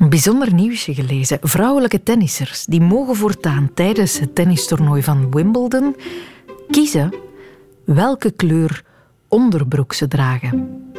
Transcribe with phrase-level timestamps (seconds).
[0.00, 1.38] Een bijzonder nieuwsje gelezen.
[1.40, 5.96] Vrouwelijke tennissers die mogen voortaan tijdens het tennistoernooi van Wimbledon
[6.70, 7.14] kiezen
[7.84, 8.84] welke kleur
[9.28, 10.89] onderbroek ze dragen.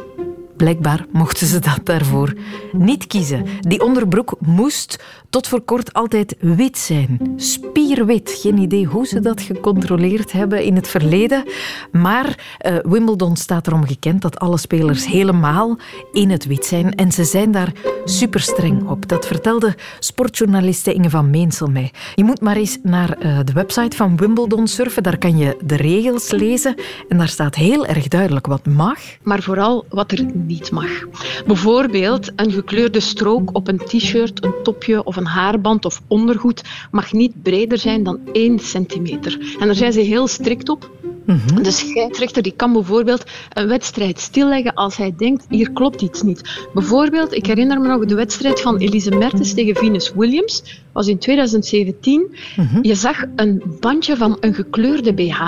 [0.56, 2.34] Blijkbaar mochten ze dat daarvoor
[2.72, 3.44] niet kiezen.
[3.60, 7.32] Die onderbroek moest tot voor kort altijd wit zijn.
[7.36, 8.38] Spierwit.
[8.40, 11.44] Geen idee hoe ze dat gecontroleerd hebben in het verleden.
[11.92, 15.78] Maar uh, Wimbledon staat erom gekend dat alle spelers helemaal
[16.12, 16.94] in het wit zijn.
[16.94, 17.72] En ze zijn daar
[18.04, 19.08] super streng op.
[19.08, 21.92] Dat vertelde sportjournaliste Inge van Meensel mij.
[22.14, 25.02] Je moet maar eens naar uh, de website van Wimbledon surfen.
[25.02, 26.74] Daar kan je de regels lezen.
[27.08, 28.98] En daar staat heel erg duidelijk wat mag.
[29.22, 30.26] Maar vooral wat er
[30.72, 31.06] mag.
[31.46, 37.12] Bijvoorbeeld een gekleurde strook op een t-shirt, een topje of een haarband of ondergoed mag
[37.12, 39.56] niet breder zijn dan 1 centimeter.
[39.60, 40.90] En daar zijn ze heel strikt op.
[41.26, 41.62] Mhm.
[41.62, 46.66] De scheidsrechter die kan bijvoorbeeld een wedstrijd stilleggen als hij denkt, hier klopt iets niet.
[46.74, 51.18] Bijvoorbeeld, ik herinner me nog de wedstrijd van Elise Mertens tegen Venus Williams, was in
[51.18, 52.34] 2017.
[52.56, 52.78] Mhm.
[52.82, 55.40] Je zag een bandje van een gekleurde BH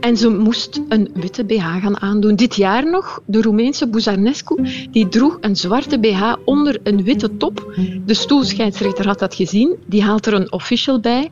[0.00, 2.36] en ze moest een witte BH gaan aandoen.
[2.36, 4.56] Dit jaar nog, de Roemeense Buzarnescu,
[4.90, 7.74] die droeg een zwarte BH onder een witte top.
[8.06, 11.30] De stoelscheidsrechter had dat gezien, die haalt er een official bij.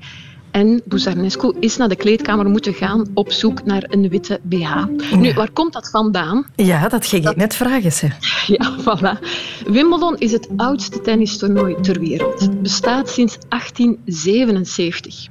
[0.55, 4.85] En Buzarnescu is naar de kleedkamer moeten gaan op zoek naar een witte BH.
[5.17, 6.47] Nu, waar komt dat vandaan?
[6.57, 7.93] Ja, dat ging ik net vragen.
[7.93, 8.11] Ze.
[8.47, 9.19] Ja, voilà.
[9.67, 12.41] Wimbledon is het oudste tennistoernooi ter wereld.
[12.41, 15.27] Het bestaat sinds 1877.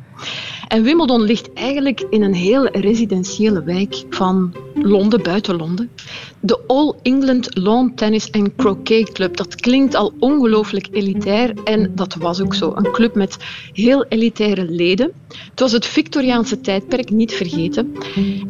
[0.68, 5.92] En Wimbledon ligt eigenlijk in een heel residentiële wijk van Londen, buiten Londen.
[6.40, 9.38] De All England Lawn Tennis and Croquet Club.
[9.38, 12.74] Dat klinkt al ongelooflijk elitair en dat was ook zo.
[12.76, 13.38] Een club met
[13.74, 15.12] heel elitaire leden.
[15.50, 17.96] Het was het Victoriaanse tijdperk, niet vergeten.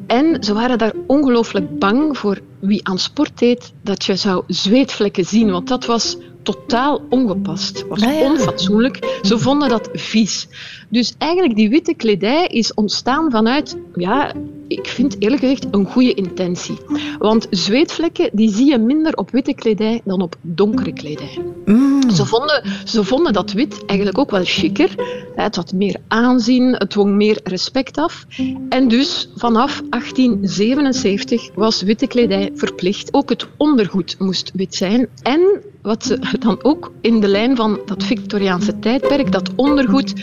[0.07, 5.25] En ze waren daar ongelooflijk bang voor wie aan sport deed, dat je zou zweetvlekken
[5.25, 7.85] zien, want dat was totaal ongepast.
[7.87, 9.19] was ah, onfatsoenlijk.
[9.21, 10.47] Ze vonden dat vies.
[10.93, 14.33] Dus eigenlijk die witte kledij is ontstaan vanuit, ja,
[14.67, 16.77] ik vind eerlijk gezegd een goede intentie.
[17.19, 21.39] Want zweetvlekken die zie je minder op witte kledij dan op donkere kledij.
[21.65, 22.09] Mm.
[22.09, 24.89] Ze, vonden, ze vonden dat wit eigenlijk ook wel chiquer.
[25.35, 28.25] Het had meer aanzien, het dwong meer respect af.
[28.69, 33.13] En dus vanaf 1877 was witte kledij verplicht.
[33.13, 35.07] Ook het ondergoed moest wit zijn.
[35.21, 40.13] En wat ze dan ook in de lijn van dat Victoriaanse tijdperk, dat ondergoed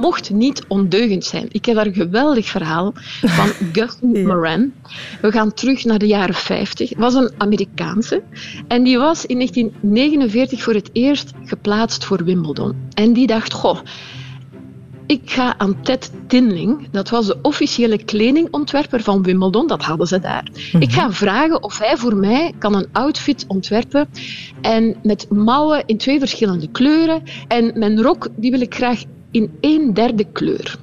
[0.00, 1.46] mocht niet ondeugend zijn.
[1.50, 4.72] Ik heb daar een geweldig verhaal van Gus Moran.
[5.20, 6.88] We gaan terug naar de jaren 50.
[6.88, 8.22] Het was een Amerikaanse
[8.68, 12.74] en die was in 1949 voor het eerst geplaatst voor Wimbledon.
[12.94, 13.78] En die dacht, goh,
[15.06, 20.20] ik ga aan Ted Tinling, dat was de officiële kledingontwerper van Wimbledon, dat hadden ze
[20.20, 20.48] daar.
[20.72, 20.82] Mhm.
[20.82, 24.08] Ik ga vragen of hij voor mij kan een outfit ontwerpen
[24.60, 29.02] en met mouwen in twee verschillende kleuren en mijn rok die wil ik graag
[29.36, 30.78] in een derde kleur.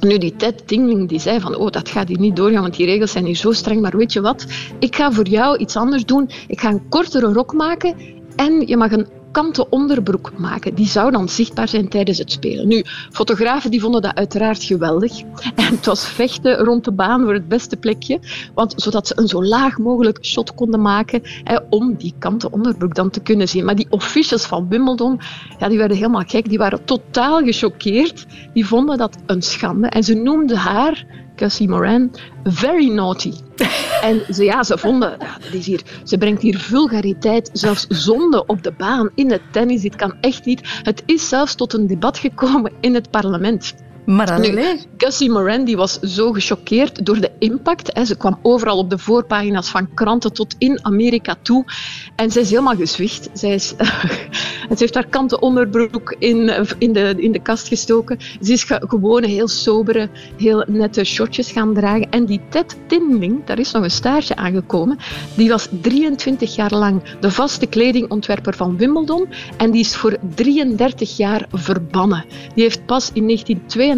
[0.00, 2.86] Nu, die Ted Tingling die zei van, oh, dat gaat hier niet doorgaan, want die
[2.86, 3.80] regels zijn hier zo streng.
[3.80, 4.46] Maar weet je wat?
[4.78, 6.30] Ik ga voor jou iets anders doen.
[6.46, 7.94] Ik ga een kortere rok maken
[8.36, 10.74] en je mag een kanten onderbroek maken.
[10.74, 12.68] Die zou dan zichtbaar zijn tijdens het spelen.
[12.68, 15.20] Nu, fotografen die vonden dat uiteraard geweldig.
[15.54, 18.20] En het was vechten rond de baan voor het beste plekje.
[18.54, 22.94] Want zodat ze een zo laag mogelijk shot konden maken hè, om die kanten onderbroek
[22.94, 23.64] dan te kunnen zien.
[23.64, 25.20] Maar die officials van Wimbledon,
[25.58, 26.48] ja, die werden helemaal gek.
[26.48, 28.26] Die waren totaal gechoqueerd.
[28.52, 29.88] Die vonden dat een schande.
[29.88, 31.06] En ze noemden haar
[31.36, 32.10] Cassie Moran,
[32.44, 33.32] very naughty.
[34.02, 38.62] En ze, ja, ze vonden, ja, is hier, ze brengt hier vulgariteit, zelfs zonde op
[38.62, 39.80] de baan in het tennis.
[39.80, 40.60] Dit kan echt niet.
[40.82, 43.74] Het is zelfs tot een debat gekomen in het parlement.
[44.06, 44.78] Maar alleen...
[44.96, 47.90] Gussie Moran die was zo gechoqueerd door de impact.
[47.92, 48.04] Hè.
[48.04, 51.64] Ze kwam overal op de voorpagina's van kranten tot in Amerika toe.
[52.16, 53.30] En zij is helemaal gezwicht.
[53.32, 53.68] Zij is,
[54.68, 58.18] ze heeft haar kanten onderbroek in, in, de, in de kast gestoken.
[58.40, 62.10] Ze is gewoon heel sobere, heel nette shortjes gaan dragen.
[62.10, 64.98] En die Ted Tinling, daar is nog een staartje aangekomen,
[65.34, 69.28] die was 23 jaar lang de vaste kledingontwerper van Wimbledon.
[69.56, 72.24] En die is voor 33 jaar verbannen.
[72.54, 73.24] Die heeft pas in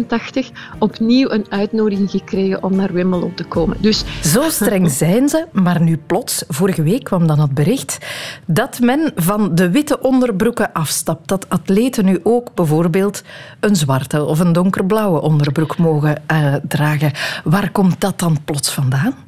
[0.05, 3.77] 1982 opnieuw een uitnodiging gekregen om naar Wimbledon te komen.
[3.79, 4.03] Dus...
[4.23, 7.97] Zo streng zijn ze, maar nu plots, vorige week kwam dan het bericht
[8.45, 11.27] dat men van de witte onderbroeken afstapt.
[11.27, 13.23] Dat atleten nu ook bijvoorbeeld
[13.59, 17.11] een zwarte of een donkerblauwe onderbroek mogen uh, dragen.
[17.43, 19.26] Waar komt dat dan plots vandaan?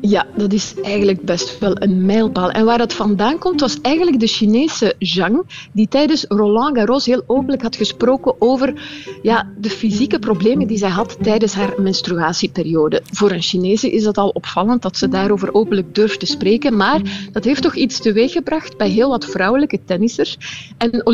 [0.00, 2.50] Ja, dat is eigenlijk best wel een mijlpaal.
[2.50, 7.22] En waar dat vandaan komt, was eigenlijk de Chinese Zhang, die tijdens Roland Garros heel
[7.26, 8.82] openlijk had gesproken over
[9.22, 13.02] ja, de fysieke problemen die zij had tijdens haar menstruatieperiode.
[13.10, 17.28] Voor een Chinese is dat al opvallend dat ze daarover openlijk durft te spreken, maar
[17.32, 20.36] dat heeft toch iets teweeggebracht bij heel wat vrouwelijke tennissers.
[20.78, 21.06] En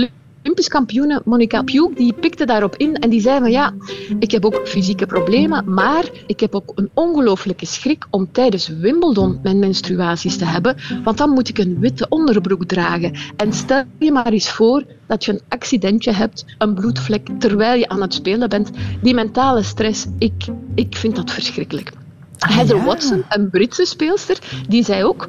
[0.46, 3.74] Olympisch kampioene Monica Pugh, die pikte daarop in en die zei van ja,
[4.18, 9.38] ik heb ook fysieke problemen, maar ik heb ook een ongelooflijke schrik om tijdens Wimbledon
[9.42, 13.12] mijn menstruaties te hebben, want dan moet ik een witte onderbroek dragen.
[13.36, 17.88] En stel je maar eens voor dat je een accidentje hebt, een bloedvlek, terwijl je
[17.88, 18.70] aan het spelen bent.
[19.02, 20.44] Die mentale stress, ik,
[20.74, 21.92] ik vind dat verschrikkelijk.
[22.38, 24.38] Ah, Heather Watson, een Britse speelster,
[24.68, 25.28] die zei ook: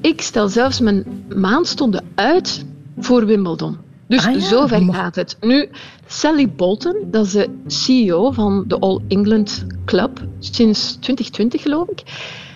[0.00, 2.64] Ik stel zelfs mijn maandstonden uit
[2.98, 3.85] voor Wimbledon.
[4.08, 5.36] Dus ah, zover gaat het.
[5.40, 5.68] Nu,
[6.06, 12.02] Sally Bolton, dat is de CEO van de All England Club sinds 2020, geloof ik.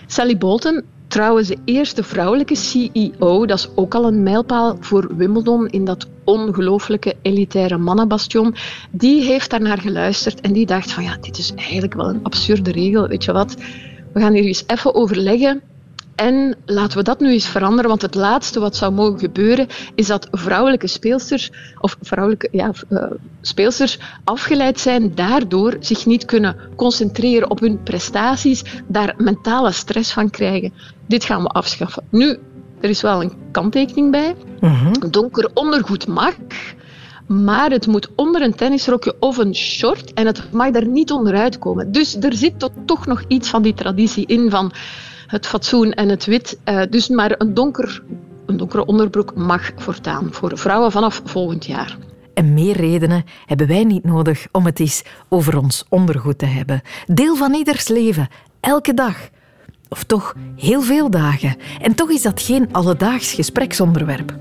[0.07, 5.67] Sally Bolton, trouwens de eerste vrouwelijke CEO, dat is ook al een mijlpaal voor Wimbledon
[5.67, 8.55] in dat ongelooflijke elitaire mannenbastion.
[8.91, 12.71] Die heeft daarnaar geluisterd en die dacht van ja, dit is eigenlijk wel een absurde
[12.71, 13.07] regel.
[13.07, 13.55] Weet je wat?
[14.13, 15.61] We gaan hier eens even overleggen.
[16.21, 20.07] En laten we dat nu eens veranderen, want het laatste wat zou mogen gebeuren is
[20.07, 23.03] dat vrouwelijke speelsters, of vrouwelijke ja, uh,
[23.41, 30.29] speelsters afgeleid zijn, daardoor zich niet kunnen concentreren op hun prestaties, daar mentale stress van
[30.29, 30.73] krijgen.
[31.07, 32.03] Dit gaan we afschaffen.
[32.09, 32.37] Nu,
[32.81, 34.35] er is wel een kanttekening bij.
[34.59, 35.09] Mhm.
[35.09, 36.33] Donker ondergoed mag,
[37.27, 41.59] maar het moet onder een tennisrokje of een short en het mag daar niet onderuit
[41.59, 41.91] komen.
[41.91, 44.71] Dus er zit toch nog iets van die traditie in van
[45.31, 46.57] het fatsoen en het wit.
[46.65, 48.03] Uh, dus maar een, donker,
[48.45, 51.97] een donkere onderbroek mag voortaan voor vrouwen vanaf volgend jaar.
[52.33, 56.81] En meer redenen hebben wij niet nodig om het eens over ons ondergoed te hebben.
[57.05, 58.27] Deel van ieders leven,
[58.59, 59.29] elke dag.
[59.89, 61.55] Of toch heel veel dagen.
[61.81, 64.35] En toch is dat geen alledaags gespreksonderwerp.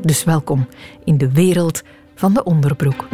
[0.00, 0.68] Dus welkom
[1.04, 1.82] in de wereld
[2.14, 3.08] van de onderbroek.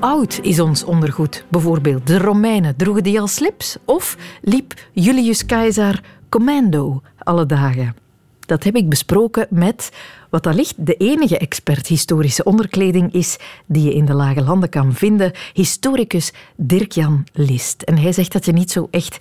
[0.00, 1.44] Oud is ons ondergoed?
[1.48, 3.76] Bijvoorbeeld, de Romeinen droegen die al slips?
[3.84, 7.94] Of liep Julius Caesar commando alle dagen?
[8.40, 9.90] Dat heb ik besproken met
[10.30, 14.94] wat allicht de enige expert historische onderkleding is die je in de lage landen kan
[14.94, 17.82] vinden, historicus Dirk-Jan List.
[17.82, 19.18] En hij zegt dat je niet zo echt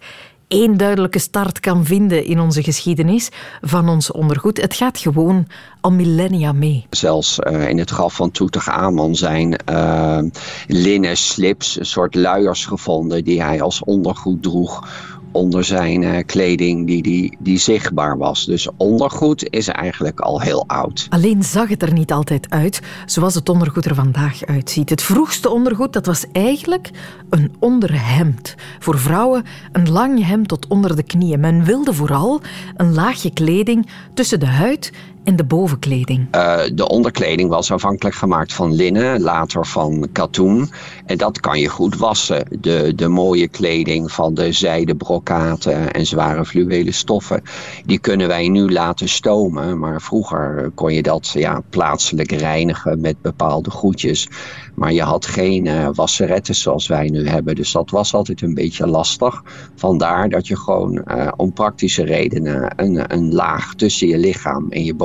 [0.49, 3.29] één duidelijke start kan vinden in onze geschiedenis
[3.61, 4.61] van ons ondergoed.
[4.61, 5.47] Het gaat gewoon
[5.81, 6.85] al millennia mee.
[6.89, 10.19] Zelfs uh, in het graf van Tutankhamon zijn uh,
[10.67, 14.87] linnen slips, een soort luiers gevonden die hij als ondergoed droeg
[15.31, 18.45] onder zijn uh, kleding die, die, die zichtbaar was.
[18.45, 21.07] Dus ondergoed is eigenlijk al heel oud.
[21.09, 24.89] Alleen zag het er niet altijd uit zoals het ondergoed er vandaag uitziet.
[24.89, 26.89] Het vroegste ondergoed dat was eigenlijk
[27.29, 28.55] een onderhemd.
[28.79, 31.39] Voor vrouwen een lang hemd tot onder de knieën.
[31.39, 32.41] Men wilde vooral
[32.75, 34.91] een laagje kleding tussen de huid
[35.23, 36.27] en de bovenkleding?
[36.35, 40.69] Uh, de onderkleding was afhankelijk gemaakt van linnen, later van katoen.
[41.05, 42.45] En dat kan je goed wassen.
[42.59, 47.41] De, de mooie kleding van de zijde brokaten en zware fluwelen stoffen,
[47.85, 49.79] die kunnen wij nu laten stomen.
[49.79, 54.27] Maar vroeger kon je dat ja, plaatselijk reinigen met bepaalde goedjes.
[54.75, 57.55] Maar je had geen uh, wasseretten zoals wij nu hebben.
[57.55, 59.43] Dus dat was altijd een beetje lastig.
[59.75, 64.83] Vandaar dat je gewoon uh, om praktische redenen een, een laag tussen je lichaam en
[64.83, 64.95] je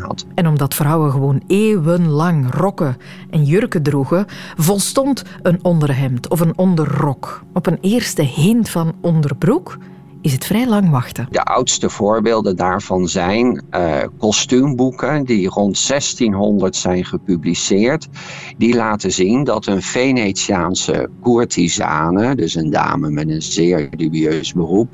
[0.00, 0.26] had.
[0.34, 2.96] En omdat vrouwen gewoon eeuwenlang rokken
[3.30, 4.26] en jurken droegen,
[4.56, 9.78] volstond een onderhemd of een onderrok op een eerste hint van onderbroek
[10.20, 11.26] is het vrij lang wachten.
[11.30, 18.08] De oudste voorbeelden daarvan zijn uh, kostuumboeken die rond 1600 zijn gepubliceerd.
[18.56, 24.88] Die laten zien dat een Venetiaanse courtisane, dus een dame met een zeer dubieus beroep,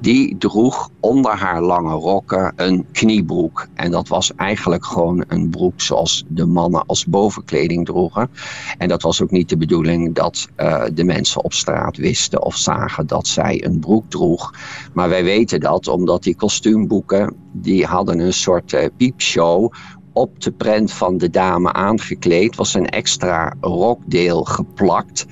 [0.00, 3.66] die droeg onder haar lange rokken een kniebroek.
[3.74, 8.30] En dat was eigenlijk gewoon een broek zoals de mannen als bovenkleding droegen.
[8.78, 12.56] En dat was ook niet de bedoeling dat uh, de mensen op straat wisten of
[12.56, 14.52] zagen dat zij een broek droeg.
[14.92, 19.72] Maar wij weten dat omdat die kostuumboeken, die hadden een soort uh, piepshow
[20.12, 22.56] op de prent van de dame aangekleed.
[22.56, 25.26] Was een extra rokdeel geplakt.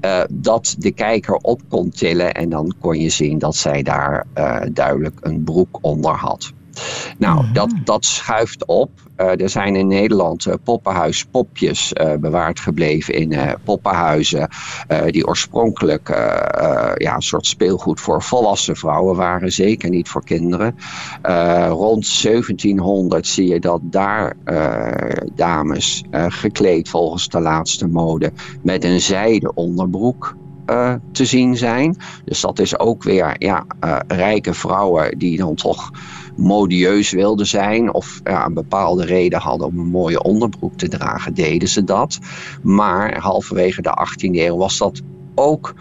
[0.00, 4.26] Uh, dat de kijker op kon tillen en dan kon je zien dat zij daar
[4.34, 6.52] uh, duidelijk een broek onder had.
[7.18, 8.90] Nou, dat, dat schuift op.
[9.16, 14.48] Uh, er zijn in Nederland uh, poppenhuispopjes uh, bewaard gebleven in poppenhuizen.
[15.06, 16.08] die oorspronkelijk
[16.96, 19.52] ja, een soort speelgoed voor volwassen vrouwen waren.
[19.52, 20.74] Zeker niet voor kinderen.
[21.68, 24.36] rond 1700 zie je dat daar
[25.34, 30.36] dames gekleed volgens de laatste mode met een zijde onderbroek
[31.12, 31.96] te zien zijn.
[32.24, 33.64] Dus dat is ook weer ja,
[34.06, 35.90] rijke vrouwen die dan toch
[36.36, 41.34] modieus wilden zijn of ja, een bepaalde reden hadden om een mooie onderbroek te dragen,
[41.34, 42.18] deden ze dat.
[42.62, 45.02] Maar halverwege de 18e eeuw was dat
[45.34, 45.74] ook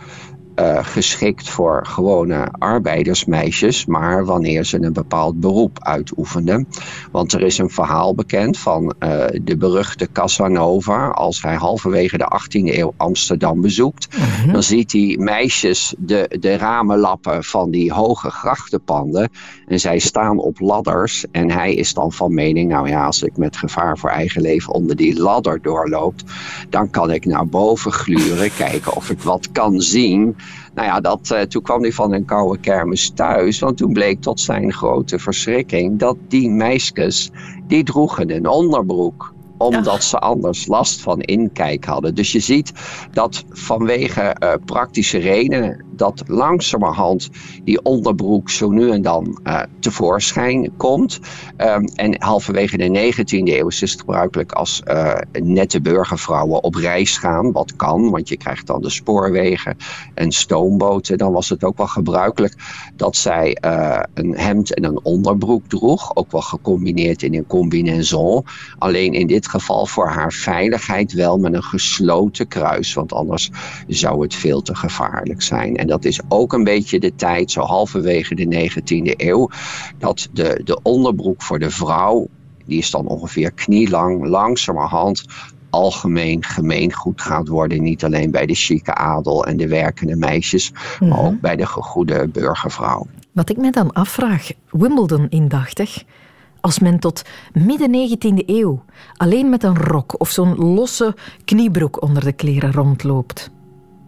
[0.56, 6.68] uh, geschikt voor gewone arbeidersmeisjes, maar wanneer ze een bepaald beroep uitoefenden.
[7.12, 11.08] Want er is een verhaal bekend van uh, de beruchte Casanova.
[11.08, 14.54] Als hij halverwege de 18e eeuw Amsterdam bezoekt, mm-hmm.
[14.54, 19.30] dan ziet hij meisjes de, de ramenlappen van die hoge grachtenpanden.
[19.68, 21.26] En zij staan op ladders.
[21.32, 24.74] En hij is dan van mening, nou ja, als ik met gevaar voor eigen leven
[24.74, 26.24] onder die ladder doorloopt,
[26.70, 30.36] dan kan ik naar boven gluren, kijken of ik wat kan zien.
[30.74, 33.60] Nou ja, dat, uh, toen kwam hij van een koude kermis thuis.
[33.60, 37.30] Want toen bleek tot zijn grote verschrikking dat die meisjes,
[37.68, 42.16] die droegen een onderbroek omdat ze anders last van inkijk hadden.
[42.16, 42.72] Dus je ziet
[43.12, 47.30] dat vanwege uh, praktische redenen dat langzamerhand
[47.64, 51.20] die onderbroek zo nu en dan uh, tevoorschijn komt.
[51.58, 57.18] Um, en halverwege de 19e eeuw is het gebruikelijk als uh, nette burgervrouwen op reis
[57.18, 57.52] gaan.
[57.52, 59.78] Wat kan, want je krijgt dan de spoorwegen
[60.14, 61.18] en stoomboten.
[61.18, 62.56] Dan was het ook wel gebruikelijk
[62.96, 63.58] dat zij
[64.14, 66.16] een hemd en een onderbroek droeg.
[66.16, 68.46] Ook wel gecombineerd in een combinaison.
[68.78, 72.94] Alleen in dit geval voor haar veiligheid wel met een gesloten kruis.
[72.94, 73.50] Want anders
[73.88, 75.78] zou het veel te gevaarlijk zijn.
[75.78, 79.50] En dat is ook een beetje de tijd, zo halverwege de 19e eeuw,
[79.98, 82.28] dat de, de onderbroek voor de vrouw,
[82.66, 85.26] die is dan ongeveer knielang, langzamerhand
[85.72, 87.82] algemeen gemeengoed gaat worden.
[87.82, 91.20] Niet alleen bij de chique adel en de werkende meisjes, maar mhm.
[91.20, 93.08] ook bij de gegoede burgervrouw.
[93.32, 96.04] Wat ik me dan afvraag, Wimbledon indachtig.
[96.62, 97.22] Als men tot
[97.54, 98.84] midden 19e eeuw
[99.18, 101.16] alleen met een rok of zo'n losse
[101.46, 103.50] kniebroek onder de kleren rondloopt.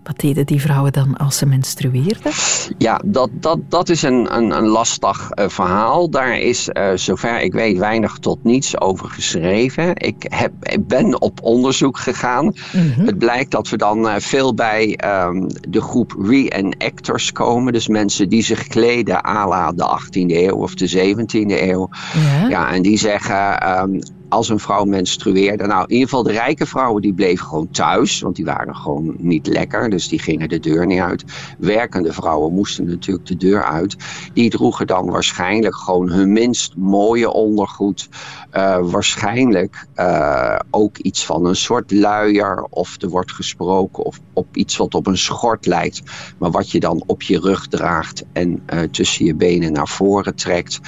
[0.03, 2.31] Wat deden die vrouwen dan als ze menstrueerden?
[2.77, 6.09] Ja, dat, dat, dat is een, een, een lastig uh, verhaal.
[6.09, 9.95] Daar is, uh, zover ik weet, weinig tot niets over geschreven.
[9.95, 12.53] Ik, heb, ik ben op onderzoek gegaan.
[12.71, 13.05] Mm-hmm.
[13.05, 17.73] Het blijkt dat we dan uh, veel bij um, de groep reenactors komen.
[17.73, 21.89] Dus mensen die zich kleden à la de 18e eeuw of de 17e eeuw.
[22.13, 23.79] Ja, ja en die zeggen...
[23.79, 23.99] Um,
[24.33, 25.67] als een vrouw menstrueerde.
[25.67, 29.15] Nou, in ieder geval de rijke vrouwen die bleven gewoon thuis, want die waren gewoon
[29.17, 31.23] niet lekker, dus die gingen de deur niet uit.
[31.57, 33.95] Werkende vrouwen moesten natuurlijk de deur uit.
[34.33, 38.09] Die droegen dan waarschijnlijk gewoon hun minst mooie ondergoed.
[38.53, 44.57] Uh, waarschijnlijk uh, ook iets van een soort luier, of er wordt gesproken of op
[44.57, 46.01] iets wat op een schort lijkt,
[46.37, 50.35] maar wat je dan op je rug draagt en uh, tussen je benen naar voren
[50.35, 50.79] trekt.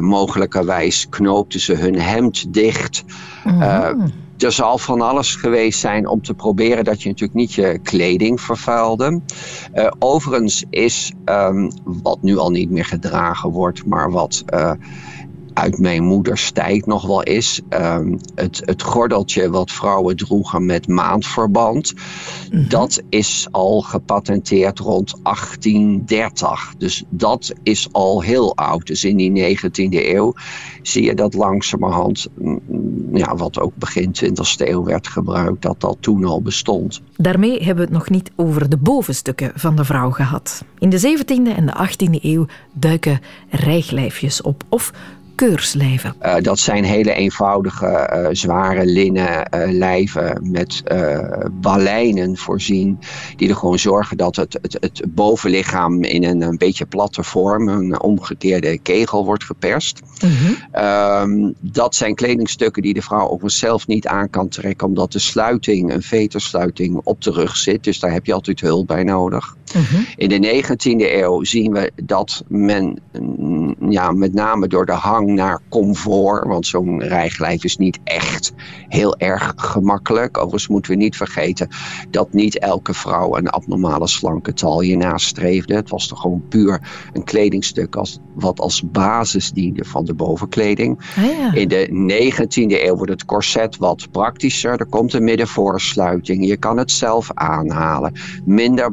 [0.00, 2.63] mogelijkerwijs knoopten ze hun hemd dicht
[3.44, 3.62] Mhm.
[3.62, 3.90] Eh,
[4.38, 8.40] er zal van alles geweest zijn om te proberen dat je natuurlijk niet je kleding
[8.40, 9.20] vervuilde.
[9.74, 14.70] Uh, overigens is, um, wat nu al niet meer gedragen wordt, maar wat uh,
[15.54, 17.60] uit mijn moeders tijd nog wel is.
[17.70, 21.92] Um, het, het gordeltje wat vrouwen droegen met maandverband.
[22.50, 22.68] Mhm.
[22.68, 26.74] Dat is al gepatenteerd rond 1830.
[26.78, 28.86] Dus dat is al heel oud.
[28.86, 30.34] Dus in die 19e eeuw
[30.82, 32.60] zie je dat langzamerhand, mm,
[33.12, 37.02] ja, wat ook begin 20e eeuw werd gebruikt, dat dat toen al bestond.
[37.16, 40.64] Daarmee hebben we het nog niet over de bovenstukken van de vrouw gehad.
[40.78, 43.20] In de 17e en de 18e eeuw duiken
[43.50, 44.92] rijglijfjes op of
[45.34, 46.14] keurslijven?
[46.22, 50.82] Uh, dat zijn hele eenvoudige, uh, zware linnen uh, lijven met
[51.52, 52.98] balijnen voorzien.
[53.36, 57.68] Die er gewoon zorgen dat het, het, het bovenlichaam in een, een beetje platte vorm,
[57.68, 60.00] een omgekeerde kegel, wordt geperst.
[60.18, 61.54] -hmm.
[61.60, 65.92] dat zijn kledingstukken die de vrouw op zichzelf niet aan kan trekken, omdat de sluiting,
[65.92, 67.84] een vetersluiting, op de rug zit.
[67.84, 69.56] Dus daar heb je altijd hulp bij nodig.
[69.74, 70.06] -hmm.
[70.16, 75.28] In de 19e eeuw zien we dat men mm, ja, met name door de hang
[75.28, 76.46] naar comfort.
[76.46, 78.52] Want zo'n rijglijf is niet echt
[78.88, 80.36] heel erg gemakkelijk.
[80.38, 81.68] Overigens moeten we niet vergeten
[82.10, 85.74] dat niet elke vrouw een abnormale slanke talje nastreefde.
[85.74, 86.80] Het was toch gewoon puur
[87.12, 90.98] een kledingstuk als, wat als basis diende van de bovenkleding.
[91.16, 91.52] Ah, ja.
[91.52, 94.80] In de 19e eeuw wordt het corset wat praktischer.
[94.80, 96.46] Er komt een middenvoorsluiting.
[96.46, 98.12] Je kan het zelf aanhalen.
[98.44, 98.92] Minder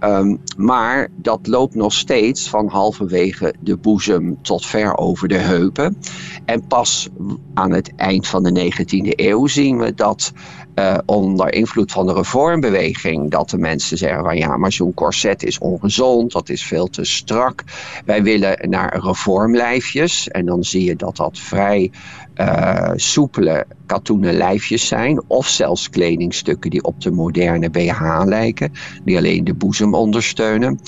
[0.00, 5.96] Um, maar dat loopt nog steeds van halverwege de boezem tot ver over de heupen.
[6.44, 7.08] En pas
[7.54, 10.32] aan het eind van de 19e eeuw zien we dat
[10.74, 15.42] uh, onder invloed van de reformbeweging, dat de mensen zeggen van ja, maar zo'n corset
[15.42, 17.64] is ongezond, dat is veel te strak.
[18.04, 20.28] Wij willen naar reformlijfjes.
[20.28, 21.90] En dan zie je dat dat vrij
[22.36, 25.22] uh, soepele katoenen lijfjes zijn.
[25.26, 28.72] Of zelfs kledingstukken die op de moderne BH lijken.
[29.04, 30.80] Die alleen de boezem ondersteunen.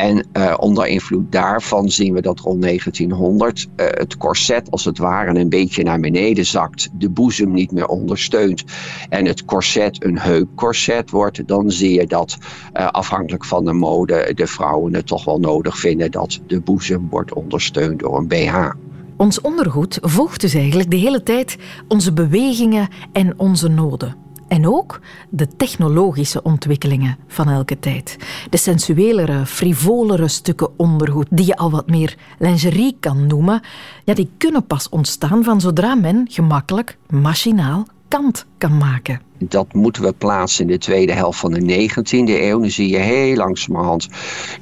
[0.00, 4.98] En uh, onder invloed daarvan zien we dat rond 1900 uh, het corset als het
[4.98, 6.88] ware een beetje naar beneden zakt.
[6.92, 8.64] De boezem niet meer ondersteunt
[9.08, 11.48] en het corset een heupcorset wordt.
[11.48, 12.38] Dan zie je dat
[12.72, 17.08] uh, afhankelijk van de mode de vrouwen het toch wel nodig vinden dat de boezem
[17.10, 18.70] wordt ondersteund door een BH.
[19.16, 21.56] Ons ondergoed volgt dus eigenlijk de hele tijd
[21.88, 24.29] onze bewegingen en onze noden.
[24.50, 28.16] En ook de technologische ontwikkelingen van elke tijd.
[28.50, 33.60] De sensuelere, frivolere stukken ondergoed, die je al wat meer lingerie kan noemen,
[34.04, 40.12] ja, die kunnen pas ontstaan van zodra men gemakkelijk, machinaal kant maken dat moeten we
[40.12, 42.60] plaatsen in de tweede helft van de 19e eeuw.
[42.60, 44.08] Dan zie je heel langzamerhand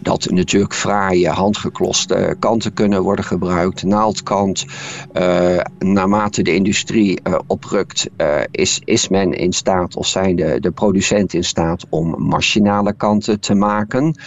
[0.00, 3.82] dat natuurlijk fraaie handgekloste kanten kunnen worden gebruikt.
[3.82, 4.64] Naaldkant.
[5.14, 8.08] Uh, naarmate de industrie uh, oprukt,
[8.50, 13.40] is, is men in staat, of zijn de, de producenten in staat om machinale kanten
[13.40, 14.20] te maken.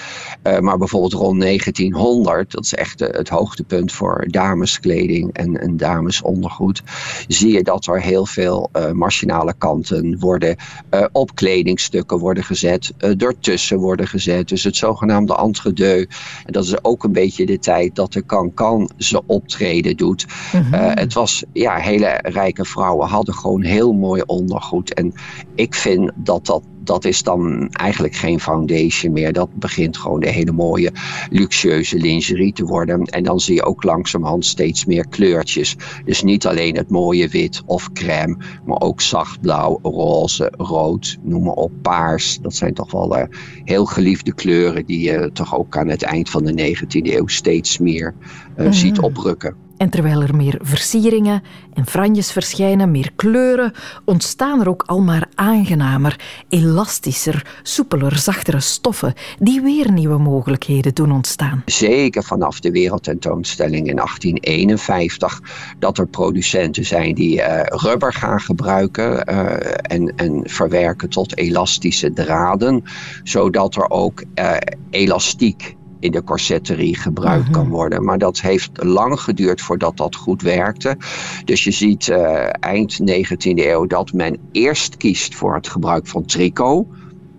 [0.60, 6.84] maar bijvoorbeeld rond 1900, dat is echt het hoogtepunt voor dameskleding en, en damesondergoed,
[7.28, 10.56] zie je dat er heel veel machinale kanten worden
[10.92, 14.50] uh, op kledingstukken worden gezet, uh, ertussen worden gezet.
[14.50, 16.08] Dus het zogenaamde entre-deux.
[16.46, 20.26] En dat is ook een beetje de tijd dat de kan-kan ze optreden doet.
[20.52, 24.94] Mm het was, ja, hele rijke vrouwen hadden gewoon heel mooi ondergoed.
[24.94, 25.14] En
[25.56, 29.34] ik vind dat dat dat is dan eigenlijk geen foundation meer.
[29.34, 30.92] Dat begint gewoon de hele mooie
[31.30, 33.06] luxueuze lingerie te worden.
[33.06, 35.76] En dan zie je ook langzamerhand steeds meer kleurtjes.
[36.06, 41.44] Dus niet alleen het mooie wit of crème, maar ook zacht blauw, roze, rood, noem
[41.44, 42.40] maar op, paars.
[42.42, 43.24] Dat zijn toch wel uh,
[43.64, 47.78] heel geliefde kleuren die je toch ook aan het eind van de 19e eeuw steeds
[47.78, 48.14] meer
[48.58, 49.56] uh, ziet oprukken.
[49.82, 53.74] En terwijl er meer versieringen en franjes verschijnen, meer kleuren,
[54.06, 56.20] ontstaan er ook al maar aangenamer,
[56.50, 61.62] elastischer, soepeler, zachtere stoffen die weer nieuwe mogelijkheden doen ontstaan.
[61.66, 65.42] Zeker vanaf de wereldtentoonstelling in 1851
[65.80, 72.14] dat er producenten zijn die uh, rubber gaan gebruiken uh, en, en verwerken tot elastische
[72.14, 72.84] draden,
[73.24, 74.56] zodat er ook uh,
[74.90, 77.72] elastiek in de corsetterie gebruikt kan mhm.
[77.72, 78.04] worden.
[78.04, 80.98] Maar dat heeft lang geduurd voordat dat goed werkte.
[81.46, 86.26] Dus je ziet uh, eind 19e eeuw dat men eerst kiest voor het gebruik van
[86.26, 86.88] tricot.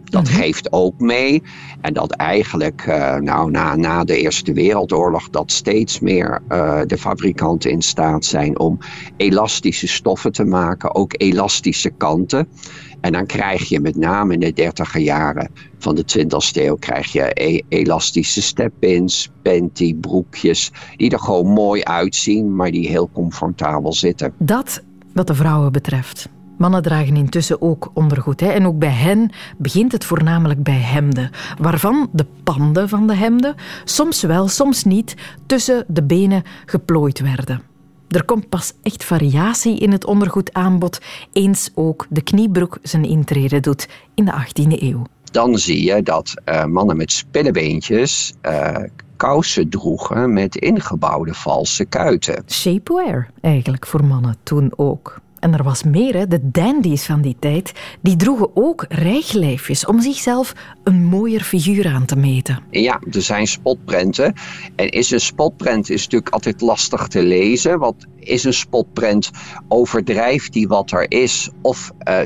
[0.04, 0.34] Dat mhm.
[0.34, 1.42] geeft ook mee.
[1.80, 6.98] En dat eigenlijk uh, nou, na, na de Eerste Wereldoorlog dat steeds meer uh, de
[6.98, 8.78] fabrikanten in staat zijn om
[9.16, 12.48] elastische stoffen te maken, ook elastische kanten.
[13.02, 17.12] En dan krijg je met name in de dertiger jaren van de 20ste eeuw krijg
[17.12, 23.92] je e elastische step-ins, panty, broekjes, die er gewoon mooi uitzien, maar die heel comfortabel
[23.92, 24.32] zitten.
[24.38, 26.28] Dat wat de vrouwen betreft.
[26.58, 28.40] Mannen dragen intussen ook ondergoed.
[28.40, 28.48] Hè?
[28.48, 31.30] En ook bij hen begint het voornamelijk bij hemden.
[31.58, 35.14] Waarvan de panden van de hemden soms wel, soms niet
[35.46, 37.71] tussen de benen geplooid werden.
[38.12, 41.00] Er komt pas echt variatie in het ondergoedaanbod
[41.32, 45.06] eens ook de kniebroek zijn intrede doet in de 18e eeuw.
[45.30, 48.76] Dan zie je dat uh, mannen met spillebeentjes uh,
[49.16, 52.44] kousen droegen met ingebouwde valse kuiten.
[52.48, 55.20] Shapewear eigenlijk voor mannen toen ook.
[55.42, 56.26] En er was meer, hè.
[56.26, 60.52] de dandies van die tijd, die droegen ook rijglijfjes om zichzelf
[60.84, 62.58] een mooier figuur aan te meten.
[62.70, 64.34] Ja, er zijn spotprenten.
[64.76, 69.30] En is een spotprent is natuurlijk altijd lastig te lezen, want is een spotprent,
[69.68, 72.18] overdrijft die wat er is of uh,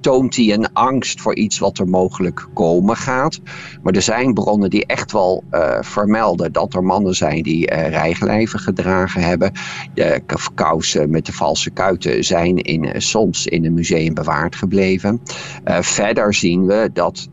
[0.00, 3.40] toont hij een angst voor iets wat er mogelijk komen gaat.
[3.82, 7.88] Maar er zijn bronnen die echt wel uh, vermelden dat er mannen zijn die uh,
[7.88, 9.52] rijglijven gedragen hebben.
[9.94, 10.22] De
[10.54, 15.20] kousen met de valse kuiten zijn in, soms in een museum bewaard gebleven.
[15.64, 17.28] verder zien we dat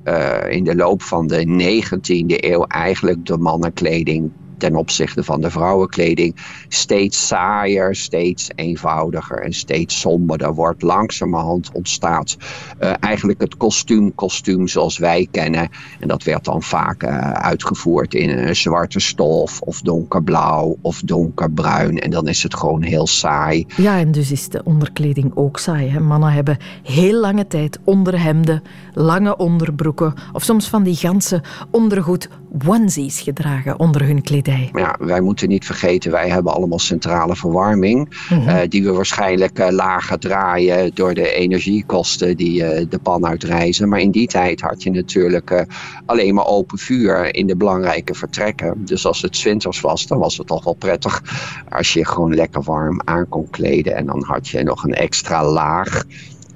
[0.49, 6.35] in de loop van de 19e eeuw eigenlijk de mannenkleding ten opzichte van de vrouwenkleding
[6.67, 10.81] steeds saaier, steeds eenvoudiger en steeds somberder wordt.
[10.81, 12.37] Langzamerhand ontstaat
[12.81, 15.69] uh, eigenlijk het kostuum, kostuum zoals wij kennen.
[15.99, 21.99] En dat werd dan vaak uh, uitgevoerd in een zwarte stof of donkerblauw of donkerbruin.
[21.99, 23.65] En dan is het gewoon heel saai.
[23.75, 25.89] Ja, en dus is de onderkleding ook saai.
[25.89, 25.99] Hè?
[25.99, 28.61] Mannen hebben heel lange tijd onderhemden,
[28.93, 32.29] lange onderbroeken of soms van die ganse ondergoed
[32.67, 34.79] onesies gedragen onder hun kleding.
[34.79, 38.27] Ja, wij moeten niet vergeten, wij hebben allemaal centrale verwarming.
[38.29, 43.89] Mm die we waarschijnlijk uh, lager draaien door de energiekosten die uh, de pan uitreizen.
[43.89, 45.65] Maar in die tijd had je natuurlijk
[46.05, 48.85] alleen maar open vuur in de belangrijke vertrekken.
[48.85, 51.23] Dus als het winters was, dan was het toch wel prettig
[51.69, 53.95] als je gewoon lekker warm aan kon kleden.
[53.95, 56.03] En dan had je nog een extra laag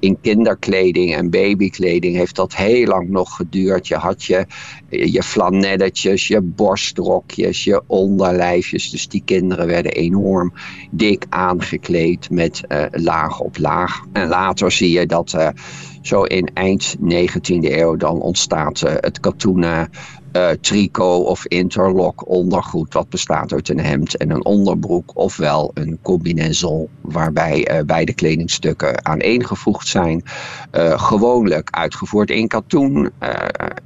[0.00, 3.88] in kinderkleding en babykleding heeft dat heel lang nog geduurd.
[3.88, 4.46] Je had je,
[4.88, 8.90] je flanelletjes, je borstrokjes, je onderlijfjes.
[8.90, 10.52] Dus die kinderen werden enorm
[10.90, 14.04] dik aangekleed met uh, laag op laag.
[14.12, 15.48] En later zie je dat uh,
[16.02, 19.90] zo in eind 19e eeuw dan ontstaat uh, het katoenen
[20.36, 22.92] uh, tricot of interlock ondergoed.
[22.92, 25.10] Dat bestaat uit een hemd en een onderbroek.
[25.14, 30.22] Ofwel een combinaison waarbij uh, beide kledingstukken aaneengevoegd zijn.
[30.72, 33.10] Uh, gewoonlijk uitgevoerd in katoen,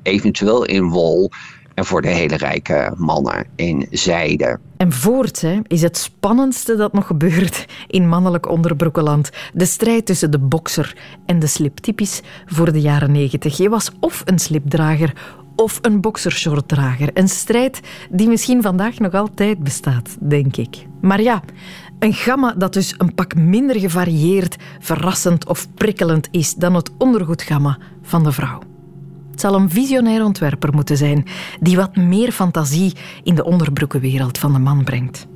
[0.02, 1.30] eventueel in wol.
[1.74, 4.58] En voor de hele rijke mannen in zijde.
[4.76, 9.30] En voort hè, is het spannendste dat nog gebeurt in mannelijk onderbroekenland.
[9.54, 11.78] De strijd tussen de bokser en de slip.
[11.78, 13.56] Typisch voor de jaren negentig.
[13.56, 15.12] Je was of een slipdrager
[15.60, 17.10] of een boxershortdrager.
[17.14, 20.86] Een strijd die misschien vandaag nog altijd bestaat, denk ik.
[21.00, 21.42] Maar ja,
[21.98, 27.78] een gamma dat dus een pak minder gevarieerd, verrassend of prikkelend is dan het ondergoedgamma
[28.02, 28.58] van de vrouw.
[29.30, 31.24] Het zal een visionair ontwerper moeten zijn
[31.60, 32.92] die wat meer fantasie
[33.22, 35.26] in de onderbroekenwereld van de man brengt.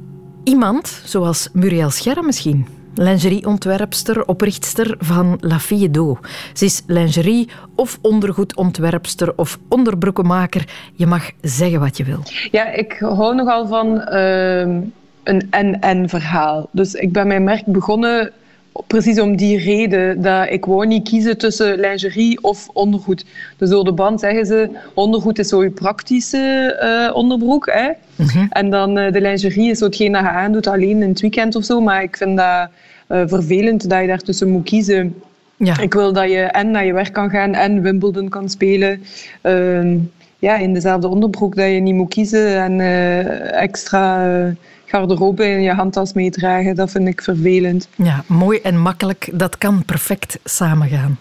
[0.44, 6.18] Iemand zoals Muriel Scherm misschien, lingerieontwerpster, oprichtster van La Fille d'Eau.
[6.52, 10.64] Ze is lingerie- of ondergoedontwerpster of onderbroekenmaker.
[10.94, 12.22] Je mag zeggen wat je wil.
[12.50, 14.60] Ja, ik hou nogal van uh,
[15.22, 16.68] een en-en verhaal.
[16.72, 18.32] Dus ik ben mijn merk begonnen
[18.86, 23.24] precies om die reden dat ik wou niet kiezen tussen lingerie of ondergoed.
[23.56, 27.66] Dus door de band zeggen ze, ondergoed is zo je praktische uh, onderbroek.
[27.72, 27.90] Hè?
[28.16, 28.46] -hmm.
[28.50, 31.56] En dan uh, de lingerie is zo hetgeen dat je aandoet alleen in het weekend
[31.56, 31.80] of zo.
[31.80, 32.68] Maar ik vind dat
[33.08, 35.14] uh, vervelend dat je daartussen moet kiezen.
[35.56, 35.78] Ja.
[35.78, 39.02] Ik wil dat je en naar je werk kan gaan en Wimbledon kan spelen.
[40.42, 45.62] Uh, ja, in dezelfde onderbroek dat je niet moet kiezen en uh, extra garderobe in
[45.62, 46.74] je handtas meedragen.
[46.74, 47.88] Dat vind ik vervelend.
[47.96, 49.28] Ja, mooi en makkelijk.
[49.32, 51.18] Dat kan perfect samengaan.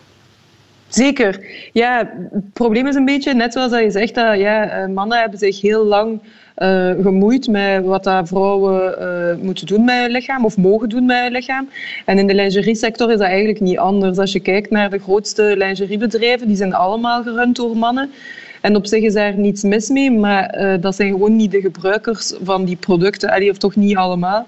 [0.88, 1.46] Zeker.
[1.74, 5.40] Ja, het probleem is een beetje, net zoals dat je zegt, dat ja, mannen hebben
[5.40, 6.20] zich heel lang
[6.58, 11.06] uh, gemoeid met wat dat vrouwen uh, moeten doen met hun lichaam of mogen doen
[11.06, 11.70] met hun lichaam.
[12.06, 14.18] En in de lingeriesector is dat eigenlijk niet anders.
[14.18, 18.12] Als je kijkt naar de grootste lingeriebedrijven, die zijn allemaal gerund door mannen.
[18.62, 21.62] En op zich is daar niets mis mee, maar uh, dat zijn gewoon niet de
[21.62, 24.48] gebruikers van die producten, allee, of toch niet allemaal.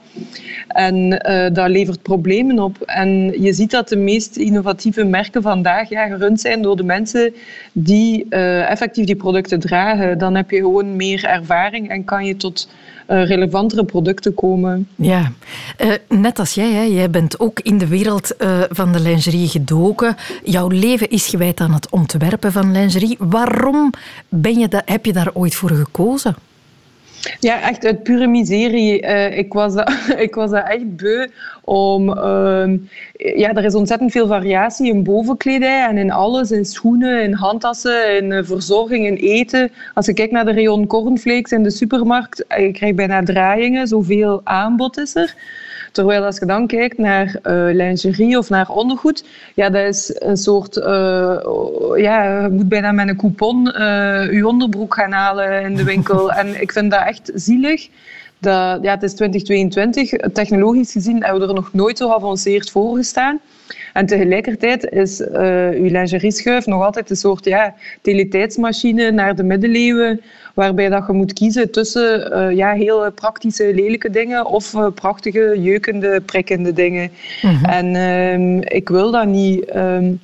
[0.67, 0.95] En
[1.29, 2.81] uh, dat levert problemen op.
[2.81, 7.33] En je ziet dat de meest innovatieve merken vandaag ja, gerund zijn door de mensen
[7.71, 10.17] die uh, effectief die producten dragen.
[10.17, 12.67] Dan heb je gewoon meer ervaring en kan je tot
[13.07, 14.87] relevantere producten komen.
[14.95, 15.31] Ja,
[15.81, 19.47] uh, net als jij, hè, jij bent ook in de wereld uh, van de lingerie
[19.47, 20.15] gedoken.
[20.43, 23.15] Jouw leven is gewijd aan het ontwerpen van lingerie.
[23.19, 23.89] Waarom
[24.29, 26.35] ben je da heb je daar ooit voor gekozen?
[27.39, 29.01] Ja, echt uit pure miserie.
[29.01, 31.27] Uh, ik, was dat, ik was echt beu
[31.63, 32.09] om...
[32.09, 32.73] Uh,
[33.13, 36.51] ja, er is ontzettend veel variatie in bovenkledij en in alles.
[36.51, 39.71] In schoenen, in handtassen, in uh, verzorging, in eten.
[39.93, 43.87] Als je kijkt naar de rayon cornflakes in de supermarkt, je krijgt bijna draaiingen.
[43.87, 45.35] Zoveel aanbod is er.
[45.93, 50.37] Terwijl als je dan kijkt naar uh, lingerie of naar ondergoed, ja, dat is een
[50.37, 51.39] soort, uh,
[51.95, 56.31] ja, je moet bijna met een coupon uh, je onderbroek gaan halen in de winkel.
[56.39, 57.89] en ik vind dat echt zielig.
[58.43, 60.09] Dat, ja, het is 2022.
[60.33, 63.39] Technologisch gezien hebben we er nog nooit zo geavanceerd voor gestaan.
[63.93, 70.21] En tegelijkertijd is uh, uw lingerieschuif nog altijd een soort ja, teletijdsmachine naar de middeleeuwen,
[70.53, 75.55] waarbij dat je moet kiezen tussen uh, ja, heel praktische, lelijke dingen of uh, prachtige,
[75.61, 77.11] jeukende, prikkende dingen.
[77.41, 77.65] Mm-hmm.
[77.65, 79.75] En um, ik wil dat niet.
[79.75, 80.19] Um,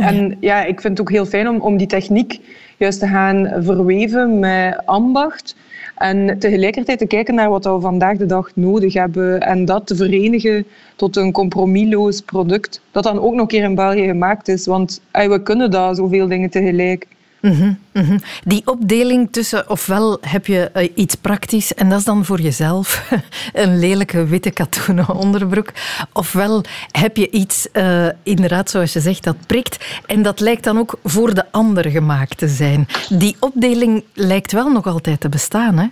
[0.00, 2.40] en ja, ik vind het ook heel fijn om, om die techniek
[2.76, 5.54] juist te gaan verweven met ambacht.
[5.98, 9.96] En tegelijkertijd te kijken naar wat we vandaag de dag nodig hebben en dat te
[9.96, 14.66] verenigen tot een compromisloos product, dat dan ook nog een keer in België gemaakt is.
[14.66, 17.06] Want we kunnen daar zoveel dingen tegelijk.
[17.40, 18.20] Mm-hmm, mm-hmm.
[18.44, 23.10] Die opdeling tussen ofwel heb je uh, iets praktisch en dat is dan voor jezelf
[23.52, 25.72] een lelijke witte katoenen onderbroek,
[26.12, 30.78] ofwel heb je iets, uh, inderdaad zoals je zegt, dat prikt en dat lijkt dan
[30.78, 32.86] ook voor de ander gemaakt te zijn.
[33.08, 35.86] Die opdeling lijkt wel nog altijd te bestaan, hè?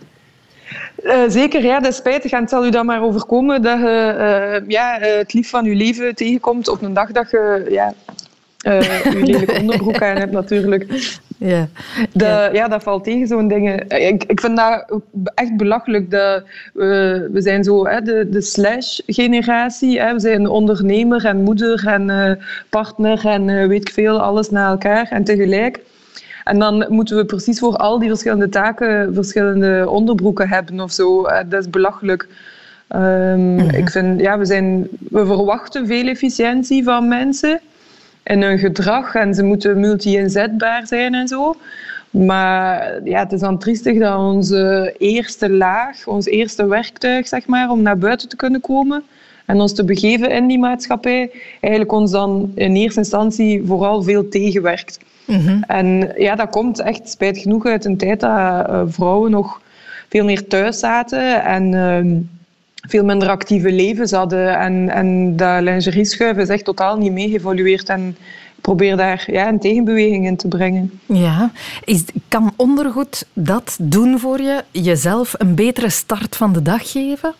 [1.02, 2.30] Uh, zeker, ja, dat is spijtig.
[2.30, 6.14] En het zal u dan maar overkomen dat je ja, het lief van je leven
[6.14, 7.94] tegenkomt op een dag dat je ja,
[8.66, 10.86] uh, je lelijke onderbroek aan hebt natuurlijk.
[11.38, 11.68] Ja.
[12.12, 13.88] De, ja, dat valt tegen, zo'n dingen.
[13.88, 15.00] Ik, ik vind dat
[15.34, 16.10] echt belachelijk.
[16.10, 20.00] Dat we, we zijn zo hè, de, de slash-generatie.
[20.00, 22.30] We zijn ondernemer en moeder en uh,
[22.70, 25.80] partner en uh, weet ik veel, alles na elkaar en tegelijk.
[26.44, 31.22] En dan moeten we precies voor al die verschillende taken verschillende onderbroeken hebben of zo.
[31.22, 32.28] Dat is belachelijk.
[32.88, 33.70] Um, mm-hmm.
[33.70, 37.60] Ik vind, ja, we, zijn, we verwachten veel efficiëntie van mensen.
[38.26, 41.56] In hun gedrag en ze moeten multi-inzetbaar zijn en zo.
[42.10, 47.70] Maar ja, het is dan triestig dat onze eerste laag, ons eerste werktuig, zeg maar,
[47.70, 49.02] om naar buiten te kunnen komen
[49.44, 54.28] en ons te begeven in die maatschappij, eigenlijk ons dan in eerste instantie vooral veel
[54.28, 54.98] tegenwerkt.
[55.24, 55.62] Mhm.
[55.66, 59.60] En ja, dat komt echt spijt genoeg uit een tijd dat uh, vrouwen nog
[60.08, 62.20] veel meer thuis zaten en uh,
[62.86, 64.58] veel minder actieve levens hadden.
[64.58, 67.88] En, en dat lingerie-schuiven is echt totaal niet mee geëvolueerd.
[67.88, 68.16] En
[68.60, 71.00] probeer daar ja, een tegenbeweging in te brengen.
[71.06, 71.50] Ja,
[71.84, 74.64] is, kan ondergoed dat doen voor je?
[74.70, 77.34] Jezelf een betere start van de dag geven?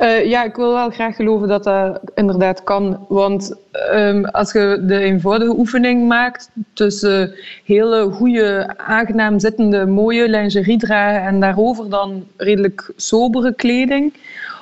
[0.00, 3.06] Uh, ja, ik wil wel graag geloven dat dat inderdaad kan.
[3.08, 3.54] Want
[3.92, 11.22] um, als je de eenvoudige oefening maakt tussen hele goede, aangenaam zittende, mooie lingerie dragen
[11.22, 14.14] en daarover dan redelijk sobere kleding.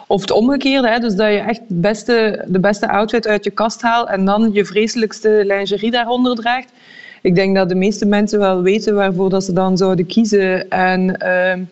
[0.07, 3.83] Of het omgekeerde, hè, dus dat je echt beste, de beste outfit uit je kast
[3.83, 6.73] haalt en dan je vreselijkste lingerie daaronder draagt
[7.23, 10.71] ik denk dat de meeste mensen wel weten waarvoor dat ze dan zouden kiezen.
[10.71, 11.67] En uh,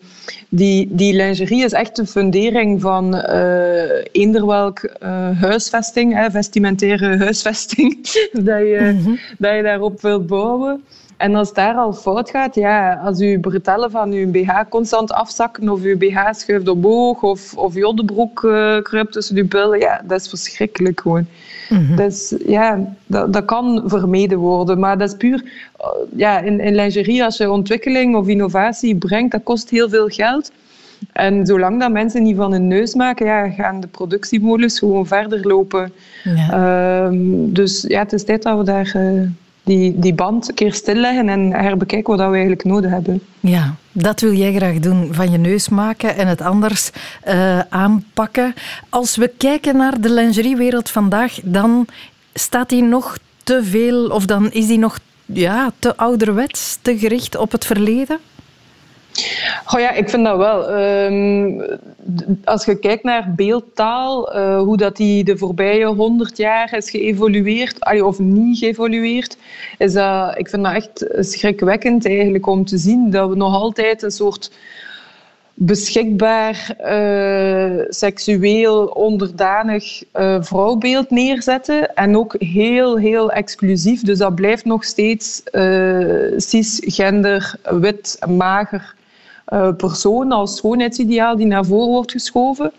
[0.49, 3.81] die, die lingerie is echt de fundering van uh,
[4.11, 7.95] eender welk uh, huisvesting, hè, vestimentaire huisvesting,
[8.31, 9.19] dat, je, mm -hmm.
[9.37, 10.83] dat je daarop wilt bouwen.
[11.17, 15.69] En als daar al fout gaat, ja, als je bretellen van je BH constant afzakken
[15.69, 20.01] of je BH schuift omhoog of, of je onderbroek uh, kruipt tussen je billen, ja,
[20.05, 21.25] dat is verschrikkelijk gewoon.
[21.69, 24.79] Mm Dus ja, dat, dat kan vermeden worden.
[24.79, 29.31] Maar dat is puur, uh, ja, in, in lingerie, als je ontwikkeling of innovatie brengt,
[29.31, 30.51] dat kost heel veel geld.
[31.11, 35.47] En zolang dat mensen niet van hun neus maken, ja, gaan de productiemolens gewoon verder
[35.47, 35.91] lopen.
[36.23, 37.09] Ja.
[37.09, 37.19] Uh,
[37.53, 38.93] dus ja, het is tijd dat we daar...
[38.95, 39.29] Uh,
[39.67, 43.21] die, die band een keer stilleggen en herbekijken wat we eigenlijk nodig hebben.
[43.39, 46.91] Ja, dat wil jij graag doen, van je neus maken en het anders
[47.27, 48.53] uh, aanpakken.
[48.89, 51.85] Als we kijken naar de lingeriewereld vandaag, dan
[52.33, 57.37] staat die nog te veel, of dan is die nog ja, te ouderwets, te gericht
[57.37, 58.17] op het verleden?
[59.73, 60.79] Oh ja, ik vind dat wel.
[60.79, 61.61] Um,
[62.43, 68.01] als je kijkt naar beeldtaal, uh, hoe dat die de voorbije honderd jaar is geëvolueerd,
[68.01, 69.37] of niet geëvolueerd,
[69.77, 74.03] is dat, ik vind dat echt schrikwekkend eigenlijk om te zien dat we nog altijd
[74.03, 74.51] een soort
[75.59, 81.95] beschikbaar, uh, seksueel, onderdanig uh, vrouwbeeld neerzetten.
[81.95, 84.01] En ook heel, heel exclusief.
[84.01, 88.95] Dus dat blijft nog steeds uh, cisgender, wit, mager
[89.53, 92.71] uh, persoon als schoonheidsideaal die naar voren wordt geschoven.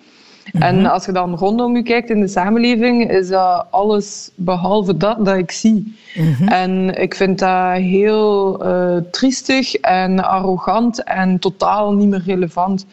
[0.52, 0.68] Mm -hmm.
[0.68, 5.24] En als je dan rondom je kijkt in de samenleving, is dat alles behalve dat
[5.24, 5.96] dat ik zie.
[6.14, 6.48] Mm -hmm.
[6.48, 12.86] En ik vind dat heel uh, triestig en arrogant en totaal niet meer relevant.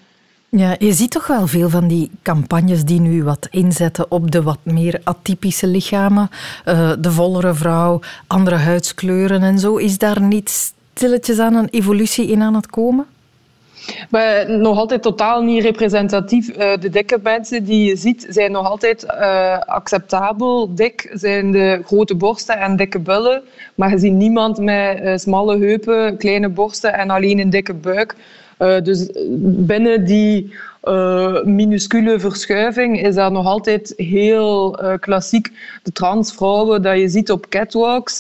[0.50, 4.42] Ja, je ziet toch wel veel van die campagnes die nu wat inzetten op de
[4.42, 6.30] wat meer atypische lichamen.
[6.66, 9.76] Uh, de vollere vrouw, andere huidskleuren en zo.
[9.76, 13.06] Is daar niet stilletjes aan een evolutie in aan het komen?
[14.10, 16.50] Maar nog altijd totaal niet representatief.
[16.50, 20.76] Uh, de dikke mensen die je ziet, zijn nog altijd uh, acceptabel.
[20.76, 23.42] Dik zijn de grote borsten en dikke bullen.
[23.76, 28.16] Maar je ziet niemand met uh, smalle heupen, kleine borsten en alleen een dikke buik.
[28.58, 29.10] dus
[29.42, 30.54] binnen die
[31.44, 35.52] minuscule verschuiving is dat nog altijd heel klassiek.
[35.84, 38.18] De transvrouwen dat je ziet op catwalks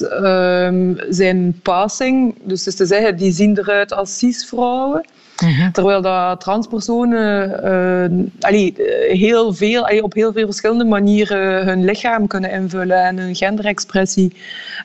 [1.09, 2.35] zijn passing.
[2.43, 5.05] Dus is te zeggen, die zien eruit als cisvrouwen.
[5.43, 5.71] Mhm.
[5.71, 8.73] Terwijl dat transpersonen uh, allee,
[9.07, 14.35] heel veel, allee, op heel veel verschillende manieren hun lichaam kunnen invullen en hun genderexpressie.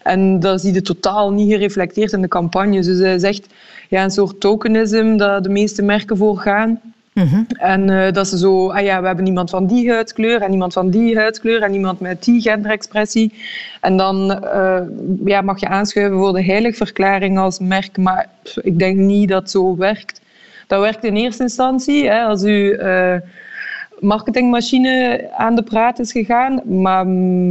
[0.03, 2.83] En dat zie je totaal niet gereflecteerd in de campagne.
[2.83, 3.47] Dus hij zegt
[3.89, 6.81] ja, een soort tokenisme dat de meeste merken voor gaan.
[7.25, 10.53] Mm En uh, dat ze zo, ah ja, we hebben iemand van die huidskleur en
[10.53, 13.35] iemand van die huidskleur en iemand met die genderexpressie.
[13.81, 14.81] En dan uh,
[15.25, 18.29] ja, mag je aanschuiven voor de heiligverklaring als merk, maar
[18.63, 20.21] ik denk niet dat zo werkt.
[20.67, 22.09] Dat werkt in eerste instantie.
[22.09, 23.15] Hè, als u uh,
[24.01, 27.07] marketingmachine aan de praat is gegaan, maar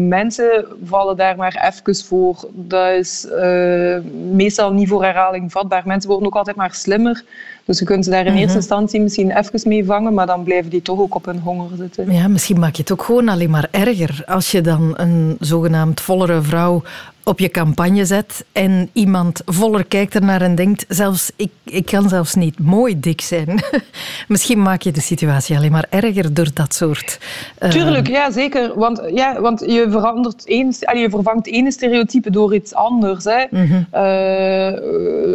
[0.08, 2.50] mensen vallen daar maar even voor.
[2.54, 3.98] Dat is uh,
[4.32, 5.82] meestal niet voor herhaling vatbaar.
[5.86, 7.24] Mensen worden ook altijd maar slimmer.
[7.66, 8.58] Dus je kunt ze daar in eerste mhm.
[8.58, 12.12] instantie misschien even mee vangen, maar dan blijven die toch ook op hun honger zitten.
[12.12, 14.24] Ja, misschien maak je het ook gewoon alleen maar erger.
[14.26, 16.82] Als je dan een zogenaamd vollere vrouw
[17.24, 22.10] op je campagne zet en iemand voller kijkt ernaar en denkt, zelfs, ik, ik kan
[22.10, 23.60] zelfs niet mooi dik zijn.
[24.28, 27.20] Misschien maak je de situatie alleen maar erger door dat soort...
[27.60, 27.70] Uh...
[27.70, 28.80] Tuurlijk, ja, zeker.
[28.80, 33.24] Want, ja, want je, verandert één, je vervangt ene stereotype door iets anders.
[33.24, 33.46] Hè.
[33.50, 33.88] Mm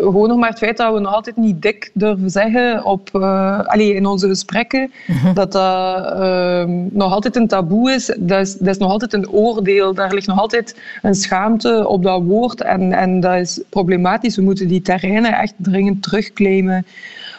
[0.04, 3.60] gewoon nog maar het feit dat we nog altijd niet dik durven zeggen op, uh,
[3.60, 5.34] allee, in onze gesprekken, mhm.
[5.34, 8.14] dat dat ehm, nog altijd een taboe is.
[8.18, 8.54] Dat, is.
[8.54, 9.94] dat is nog altijd een oordeel.
[9.94, 12.62] Daar ligt nog altijd een schaamte op dat woord.
[12.62, 14.36] En, en dat is problematisch.
[14.36, 16.86] We moeten die terreinen echt dringend terugclaimen.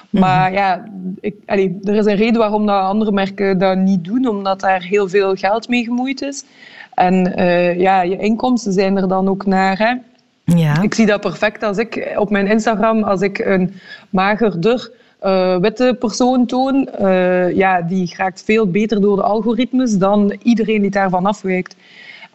[0.09, 0.53] Maar mhm.
[0.53, 0.83] ja,
[1.19, 4.81] ik, allee, er is een reden waarom dat andere merken dat niet doen, omdat daar
[4.81, 6.43] heel veel geld mee gemoeid is.
[6.93, 9.77] En uh, ja, je inkomsten zijn er dan ook naar.
[9.77, 9.93] Hè.
[10.57, 10.81] Ja.
[10.81, 13.73] Ik zie dat perfect als ik op mijn Instagram, als ik een
[14.09, 14.91] magerder
[15.23, 20.81] uh, witte persoon toon, uh, ja, die raakt veel beter door de algoritmes dan iedereen
[20.81, 21.75] die daarvan afwijkt.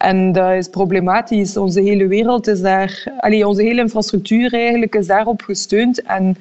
[0.00, 1.56] En dat is problematisch.
[1.56, 6.02] Onze hele wereld is daar, allee, onze hele infrastructuur eigenlijk is daarop gesteund.
[6.02, 6.36] En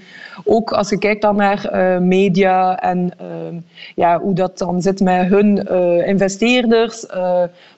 [0.46, 3.60] ook als je kijkt dan naar uh, media en uh,
[3.96, 7.06] ja, hoe dat dan zit met hun uh, investeerders,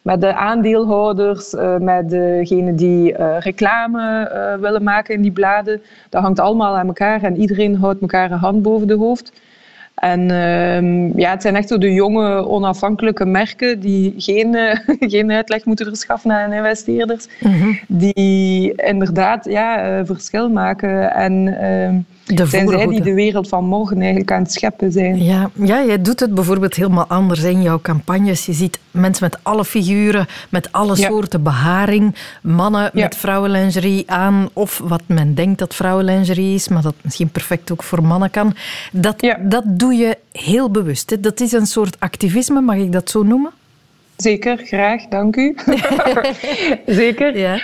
[0.02, 5.82] met de aandeelhouders, met degenen die reclame willen maken in die bladen.
[6.10, 9.32] Dat hangt allemaal aan elkaar en iedereen houdt elkaar een hand boven de hoofd.
[10.02, 14.76] En uh, ja, het zijn echt zo de jonge, onafhankelijke merken die geen, uh,
[15.14, 21.14] geen uitleg moeten verschaffen aan investeerders, mm die inderdaad ja, uh, verschil maken.
[21.14, 21.90] En uh,
[22.36, 25.24] de zijn zij die de wereld van morgen eigenlijk aan het scheppen zijn.
[25.24, 28.46] Ja, ja jij doet het bijvoorbeeld helemaal anders in jouw campagnes.
[28.46, 34.82] Je ziet mensen met alle figuren, met alle soorten beharing, mannen met vrouwenlingerie aan, of
[34.84, 38.56] wat men denkt dat vrouwenlingerie is, maar dat misschien perfect ook voor mannen kan.
[38.92, 41.10] Dat, dat doe je heel bewust.
[41.10, 41.20] Hè?
[41.20, 43.52] Dat is een soort activisme, mag ik dat zo noemen?
[44.22, 45.56] Zeker, graag, dank u.
[47.02, 47.38] Zeker.
[47.38, 47.56] Ja.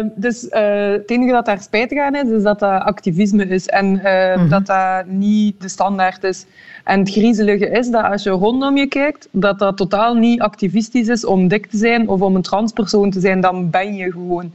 [0.00, 3.66] Uh, dus uh, het enige dat daar spijtig aan is, is dat dat activisme is
[3.66, 6.46] en uh, dat dat niet de standaard is.
[6.84, 11.08] En het griezelige is dat als je rondom je kijkt, dat dat totaal niet activistisch
[11.08, 14.52] is om dik te zijn of om een transpersoon te zijn, dan ben je gewoon.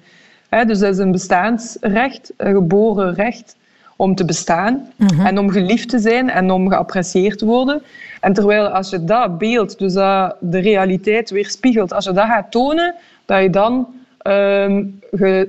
[0.49, 3.55] dus dat is een bestaansrecht, een geboren recht
[4.01, 5.25] om te bestaan mhm.
[5.25, 7.81] en om geliefd te zijn en om geapprecieerd te worden.
[8.21, 12.51] En terwijl als je dat beeld, dus dat de realiteit weerspiegelt, als je dat gaat
[12.51, 13.87] tonen, dat je dan
[14.27, 14.99] um,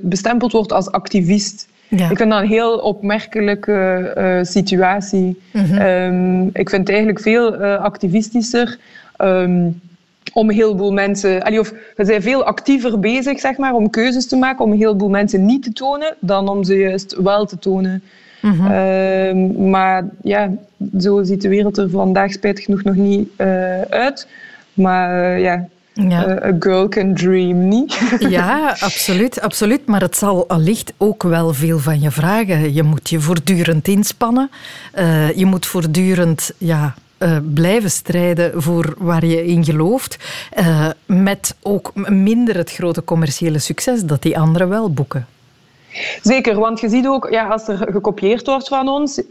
[0.01, 1.69] bestempeld wordt als activist.
[1.89, 5.41] Ik vind dat een heel opmerkelijke uh, situatie.
[5.53, 5.81] Mhm.
[5.81, 8.79] um, ik vind het eigenlijk veel uh, activistischer
[9.19, 9.81] um,
[10.33, 11.43] om een heleboel mensen...
[11.43, 14.79] Allee, of we zijn veel actiever bezig zeg maar, om keuzes te maken om een
[14.79, 18.03] heleboel mensen niet te tonen, dan om ze juist wel te tonen.
[18.43, 20.51] Mm maar ja,
[20.99, 24.29] zo ziet de wereld er vandaag spijtig genoeg nog niet uh, uit.
[24.75, 26.29] Maar uh, ja, ja.
[26.29, 28.01] Uh, a girl can dream, niet?
[28.29, 29.87] Ja, absoluut, absoluut.
[29.87, 32.75] Maar het zal allicht ook wel veel van je vragen.
[32.75, 34.51] Je moet je voortdurend inspannen.
[34.99, 40.17] Uh, je moet voortdurend ja, uh, blijven strijden voor waar je in gelooft.
[41.07, 45.27] met ook minder het grote commerciële succes dat die anderen wel boeken.
[46.23, 49.23] Zeker, want je ziet ook, ja, als er gekopieerd wordt van ons,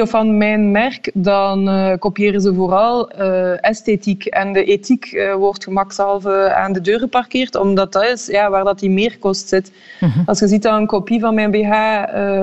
[0.00, 4.24] of van mijn merk, dan uh, kopiëren ze vooral uh, esthetiek.
[4.24, 8.64] En de ethiek uh, wordt gemakshalve aan de deur geparkeerd, omdat dat is ja, waar
[8.64, 9.72] dat die meerkost zit.
[10.00, 10.20] Mhm.
[10.26, 11.74] Als je ziet dat een kopie van mijn BH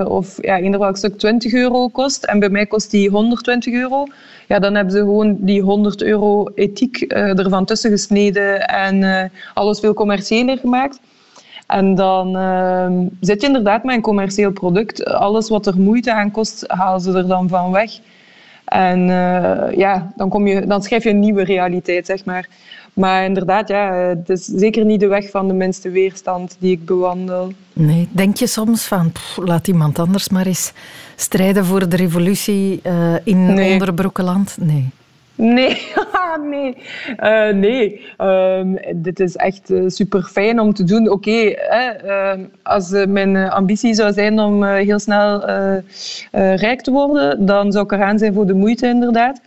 [0.08, 4.06] of ja, eender welk stuk 20 euro kost, en bij mij kost die 120 euro,
[4.48, 9.94] ja, dan hebben ze gewoon die 100 euro ethiek ervan tussen gesneden en alles veel
[9.94, 11.00] commerciëler gemaakt.
[11.68, 12.88] En dan uh,
[13.20, 15.06] zit je inderdaad met een commercieel product.
[15.06, 17.92] Alles wat er moeite aan kost, halen ze er dan van weg.
[18.66, 22.48] En uh, ja, dan, kom je, dan schrijf je een nieuwe realiteit, zeg maar.
[22.94, 26.86] Maar inderdaad, ja, het is zeker niet de weg van de minste weerstand die ik
[26.86, 27.52] bewandel.
[27.74, 30.74] Nee, denk je soms van, laat iemand anders maar eens
[31.16, 33.72] strijden voor de revolutie uh, in nee.
[33.72, 34.58] Onderbroekenland?
[34.60, 34.90] Nee.
[35.38, 35.78] Nee,
[36.12, 36.78] ah, nee.
[37.23, 38.02] Uh, nee.
[38.21, 38.62] Uh,
[38.95, 41.10] dit is echt uh, super fijn om te doen.
[41.10, 45.45] Oké, ehm, als uh, mijn ambitie zou zijn om heel snel
[46.56, 49.41] rijk te worden, dan zou ik eraan zijn voor de moeite, inderdaad.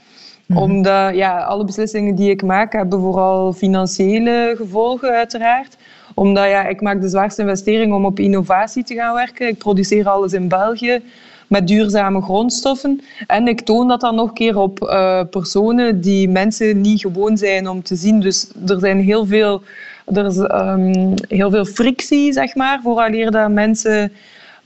[0.46, 0.64] Mm -hmm.
[0.64, 5.76] Omdat ja, alle beslissingen die ik maak hebben vooral financiële gevolgen, uiteraard
[6.14, 9.48] omdat ja, ik maak de zwaarste investering om op innovatie te gaan werken.
[9.48, 11.02] Ik produceer alles in België
[11.50, 13.00] met duurzame grondstoffen.
[13.26, 17.36] En ik toon dat dan nog een keer op uh, personen die mensen niet gewoon
[17.36, 18.20] zijn om te zien.
[18.20, 19.62] Dus er zijn heel veel,
[20.04, 24.12] er is, um, heel veel frictie, zeg maar, vooraleer dat mensen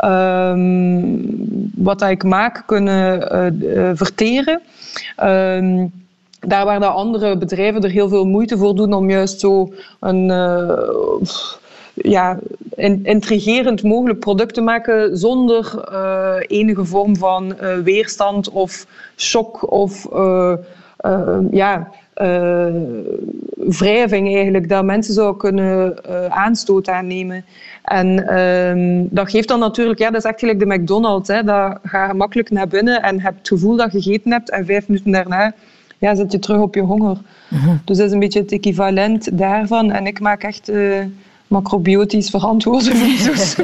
[0.05, 1.39] um,
[1.75, 4.61] wat dat ik maak kunnen uh, uh, verteren.
[5.23, 5.93] Um,
[6.41, 10.31] daar waar de andere bedrijven er heel veel moeite voor doen om juist zo een
[11.95, 12.39] ja,
[13.03, 15.89] intrigerend mogelijk product te maken zonder
[16.47, 20.09] enige vorm van weerstand of shock of
[21.51, 21.91] ja,
[23.55, 27.45] wrijving eigenlijk, dat mensen zouden kunnen aanstoot aannemen.
[27.85, 31.29] En ehm, dat geeft dan natuurlijk, ja, dat is echt gelijk de McDonald's.
[31.29, 31.43] Hè.
[31.43, 34.51] Dat ga je makkelijk naar binnen en hebt het gevoel dat je gegeten hebt.
[34.51, 35.55] En vijf minuten daarna
[35.99, 37.17] ja, zit je terug op je honger.
[37.51, 37.77] Mhm.
[37.85, 39.91] Dus dat is een beetje het equivalent daarvan.
[39.91, 40.73] En ik maak echt
[41.47, 43.57] macrobiotisch verantwoorde miso's.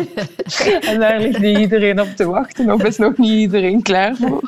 [0.81, 2.73] en daar ligt niet iedereen op te wachten.
[2.73, 4.43] Of is nog niet iedereen klaar voor?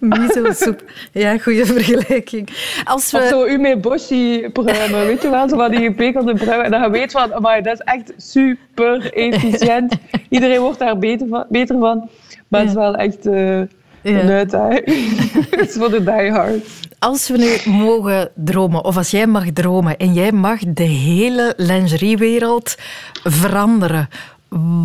[0.00, 0.82] Miso-soep.
[1.12, 2.48] Ja, goede vergelijking.
[2.84, 3.18] Als we...
[3.18, 5.06] Of zo umeboshi pruimen.
[5.06, 6.64] Weet je wel, zo van die gepekelde pruimen.
[6.64, 9.94] En dan je weet van, maar dat is echt super efficiënt.
[10.28, 11.44] Iedereen wordt daar beter van.
[11.48, 12.08] Beter van.
[12.48, 13.26] Maar het is wel echt...
[13.26, 13.60] Uh,
[14.02, 14.20] ja.
[14.20, 14.86] Een uitdaging.
[15.50, 16.80] Het is voor de diehards.
[17.02, 21.54] Als we nu mogen dromen, of als jij mag dromen en jij mag de hele
[21.56, 22.76] lingeriewereld
[23.24, 24.08] veranderen,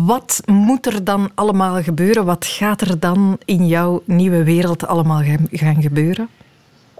[0.06, 2.24] wat moet er dan allemaal gebeuren?
[2.24, 6.28] Wat gaat er dan in jouw nieuwe wereld allemaal gaan gebeuren?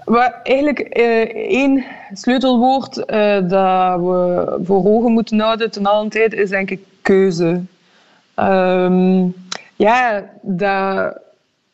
[0.05, 3.05] Maar eigenlijk uh, één sleutelwoord uh,
[3.49, 7.61] dat we voor ogen moeten houden ten alle tijd is denk ik keuze.
[8.35, 9.33] Um,
[9.75, 11.17] ja, dat,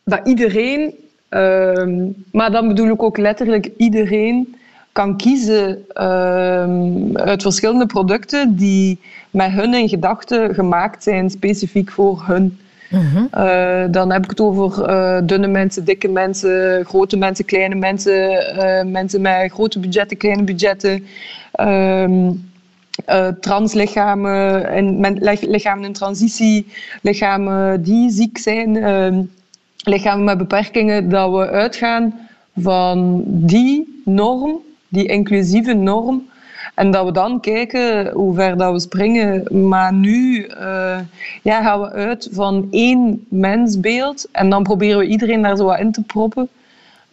[0.03, 1.03] dat iedereen
[1.35, 4.55] Ehm, maar dan bedoel ik ook letterlijk iedereen
[4.91, 5.67] kan kiezen
[6.03, 8.99] um, uit verschillende producten die
[9.31, 12.59] met hun in gedachten gemaakt zijn, specifiek voor hun.
[12.89, 13.25] Mhm.
[13.31, 18.31] Eh, dan heb ik het over uh, dunne mensen, dikke mensen, grote mensen, kleine mensen,
[18.57, 21.05] uh, mensen met grote budgetten, kleine budgetten,
[21.61, 22.49] um,
[23.39, 26.67] translichamen, en lichamen in transitie,
[27.01, 28.77] lichamen die ziek zijn
[29.85, 32.13] lichamen met beperkingen, dat we uitgaan
[32.59, 36.27] van die norm, die inclusieve norm.
[36.75, 39.67] En dat we dan kijken hoe ver dat we springen.
[39.67, 40.99] Maar nu uh,
[41.41, 44.27] ja, gaan we uit van één mensbeeld.
[44.31, 46.49] En dan proberen we iedereen daar zo wat in te proppen.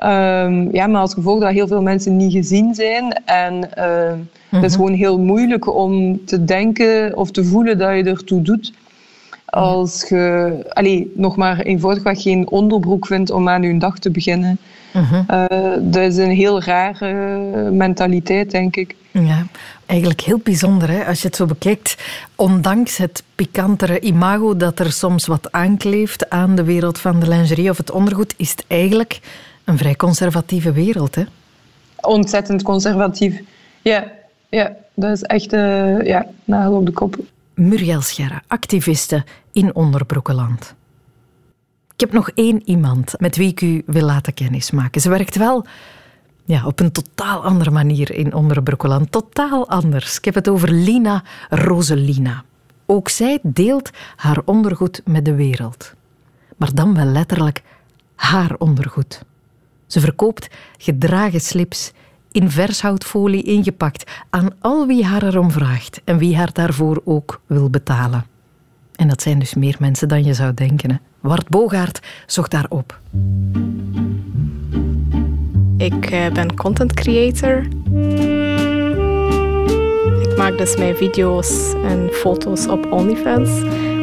[0.05, 3.25] Um, ja, maar als gevolg dat heel veel mensen niet gezien zijn.
[3.25, 4.12] En uh,
[4.49, 4.70] het is mhm.
[4.70, 8.73] gewoon heel moeilijk om te denken of te voelen dat je ertoe doet.
[9.55, 14.59] Als je allee, nog maar eenvoudigweg geen onderbroek vindt om aan je dag te beginnen.
[14.94, 15.44] Uh
[15.80, 18.96] dat is een heel rare mentaliteit, denk ik.
[19.11, 19.46] Ja,
[19.86, 21.05] eigenlijk heel bijzonder hè?
[21.05, 21.96] als je het zo bekijkt.
[22.36, 27.70] Ondanks het pikantere imago dat er soms wat aankleeft aan de wereld van de lingerie
[27.70, 29.20] of het ondergoed, is het eigenlijk
[29.64, 31.14] een vrij conservatieve wereld.
[31.14, 31.22] Hè?
[32.00, 33.40] Ontzettend conservatief.
[33.82, 34.12] Ja,
[34.48, 37.16] ja dat is echt uh, ja, nagel op de kop.
[37.55, 40.74] Muriel Scherre, activiste in Onderbroekenland.
[41.94, 45.00] Ik heb nog één iemand met wie ik u wil laten kennismaken.
[45.00, 45.66] Ze werkt wel
[46.44, 49.12] ja, op een totaal andere manier in Onderbroekenland.
[49.12, 50.16] Totaal anders.
[50.16, 52.44] Ik heb het over Lina Roselina.
[52.86, 55.94] Ook zij deelt haar ondergoed met de wereld.
[56.57, 57.62] Maar dan wel letterlijk
[58.14, 59.22] haar ondergoed.
[59.86, 60.48] Ze verkoopt
[60.78, 61.92] gedragen slips
[62.33, 67.70] in vershoutfolie ingepakt aan al wie haar erom vraagt en wie haar daarvoor ook wil
[67.70, 68.24] betalen.
[68.97, 70.91] En dat zijn dus meer mensen dan je zou denken.
[70.91, 70.97] Hè?
[71.20, 72.99] Wart Bogaert zocht daarop.
[75.76, 77.59] Ik uh, ben content creator.
[80.22, 83.51] Ik maak dus mijn video's en foto's op OnlyFans.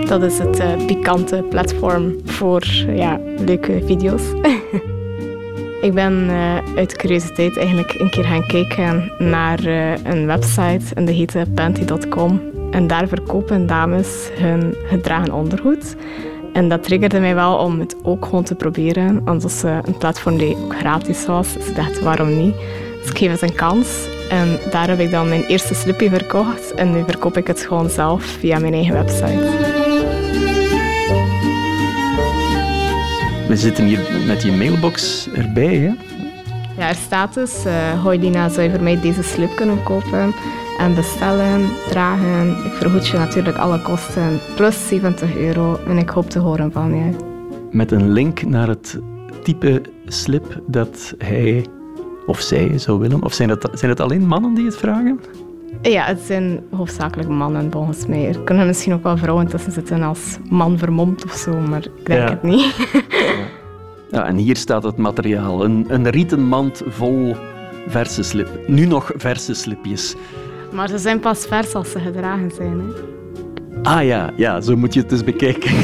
[0.08, 4.24] Dat is het uh, pikante platform voor ja, leuke video's.
[5.82, 11.06] Ik ben uh, uit curiositeit eigenlijk een keer gaan kijken naar uh, een website en
[11.06, 12.42] die heette panty.com.
[12.72, 15.96] En daar verkopen dames hun gedragen ondergoed.
[16.54, 19.24] En dat triggerde mij wel om het ook gewoon te proberen.
[19.46, 21.54] Is uh, een platform die ook gratis was.
[21.54, 22.56] Dus ik dacht, waarom niet?
[23.02, 24.08] Dus ik geef het een kans.
[24.30, 26.74] En daar heb ik dan mijn eerste slipje verkocht.
[26.74, 29.69] En nu verkoop ik het gewoon zelf via mijn eigen website.
[33.50, 35.94] We zitten hier met je mailbox erbij, hè?
[36.78, 40.34] Ja, er staat dus, uh, hoi Dina, zou je voor mij deze slip kunnen kopen
[40.78, 42.66] en bestellen, dragen.
[42.66, 45.80] Ik vergoed je natuurlijk alle kosten, plus 70 euro.
[45.88, 47.16] En ik hoop te horen van je.
[47.72, 49.00] Met een link naar het
[49.44, 51.66] type slip dat hij
[52.26, 53.24] of zij zou willen?
[53.24, 55.20] Of zijn het, zijn het alleen mannen die het vragen?
[55.82, 58.28] Ja, het zijn hoofdzakelijk mannen volgens mij.
[58.28, 62.06] Er kunnen misschien ook wel vrouwen tussen zitten als man vermomd of zo, maar ik
[62.06, 62.76] denk het niet.
[64.12, 64.26] ja.
[64.26, 65.64] en hier staat het materiaal.
[65.64, 67.36] Een, een rieten mand vol
[67.88, 68.50] verse slip.
[68.68, 70.16] Nu nog verse slipjes.
[70.72, 72.80] Maar ze zijn pas vers als ze gedragen zijn.
[72.80, 72.86] Hè?
[73.84, 75.72] Ah ja, ja, zo moet je het dus bekijken.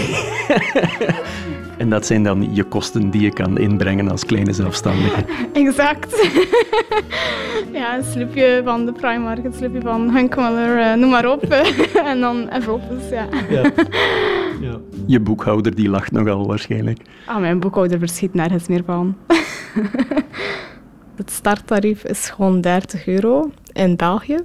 [1.78, 5.26] En dat zijn dan je kosten die je kan inbrengen als kleine zelfstandige.
[5.54, 6.30] Exact.
[7.74, 11.44] ja, een slipje van de Primark, een slipje van Hunkmuller, uh, noem maar op.
[12.12, 13.28] en dan envelopes, ja.
[13.50, 13.72] ja.
[14.62, 14.80] ja.
[15.06, 17.02] Je boekhouder die lacht nogal waarschijnlijk.
[17.26, 19.18] Ah, mijn boekhouder verschiet nergens meer van.
[21.16, 24.38] het starttarief is gewoon 30 euro in België.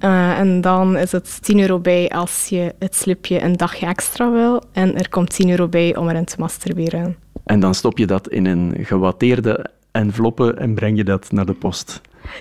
[0.00, 4.32] Uh, en dan is het 10 euro bij als je het slipje een dagje extra
[4.32, 4.62] wil.
[4.72, 7.16] En er komt 10 euro bij om erin te masturberen.
[7.44, 11.52] En dan stop je dat in een gewatteerde enveloppe en breng je dat naar de
[11.52, 12.00] post.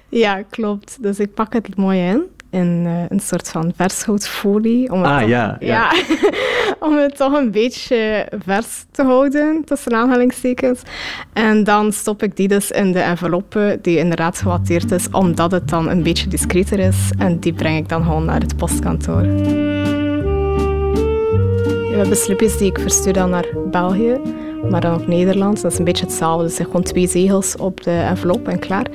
[0.10, 0.98] Ja, klopt.
[1.02, 2.24] Dus ik pak het mooi in
[2.56, 4.92] in uh, een soort van vershoutfolie.
[4.92, 5.58] Om ah, ja.
[5.60, 5.94] ja.
[6.88, 10.82] om het toch een beetje vers te houden, tussen aanhalingstekens.
[11.34, 15.70] En dan stop ik die dus in de enveloppe, die inderdaad gewatteerd is, omdat het
[15.70, 17.12] dan een beetje discreter is.
[17.18, 19.22] En die breng ik dan gewoon naar het postkantoor.
[21.92, 24.20] We hebben slipjes die ik verstuur dan naar België
[24.70, 25.62] maar dan op Nederlands.
[25.62, 26.44] Dat is een beetje hetzelfde.
[26.44, 28.86] Dus gewoon twee zegels op de envelop en klaar.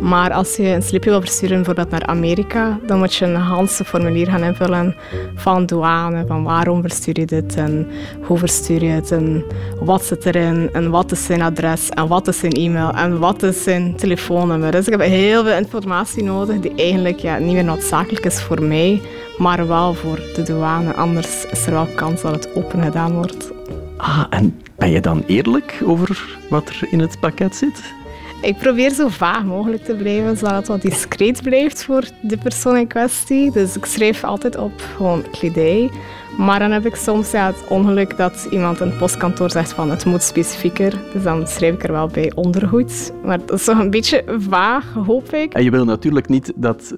[0.00, 3.84] Maar als je een slipje wil versturen bijvoorbeeld naar Amerika, dan moet je een Hanse
[3.84, 4.96] formulier gaan invullen
[5.34, 7.86] van douane, van waarom verstuur je dit en
[8.22, 9.44] hoe verstuur je het en
[9.80, 13.42] wat zit erin en wat is zijn adres en wat is zijn e-mail en wat
[13.42, 14.70] is zijn telefoonnummer.
[14.70, 18.62] Dus ik heb heel veel informatie nodig die eigenlijk ja, niet meer noodzakelijk is voor
[18.62, 19.00] mij,
[19.38, 20.94] maar wel voor de douane.
[20.94, 23.50] Anders is er wel kans dat het open gedaan wordt.
[23.96, 27.94] Ah, en ben je dan eerlijk over wat er in het pakket zit?
[28.40, 32.76] Ik probeer zo vaag mogelijk te blijven, zodat het wat discreet blijft voor de persoon
[32.76, 33.52] in kwestie.
[33.52, 35.90] Dus ik schrijf altijd op gewoon kledij.
[36.38, 39.90] Maar dan heb ik soms ja, het ongeluk dat iemand in het postkantoor zegt van
[39.90, 41.00] het moet specifieker.
[41.12, 43.12] Dus dan schrijf ik er wel bij ondergoed.
[43.24, 45.52] Maar dat is toch een beetje vaag, hoop ik.
[45.52, 46.94] En je wil natuurlijk niet dat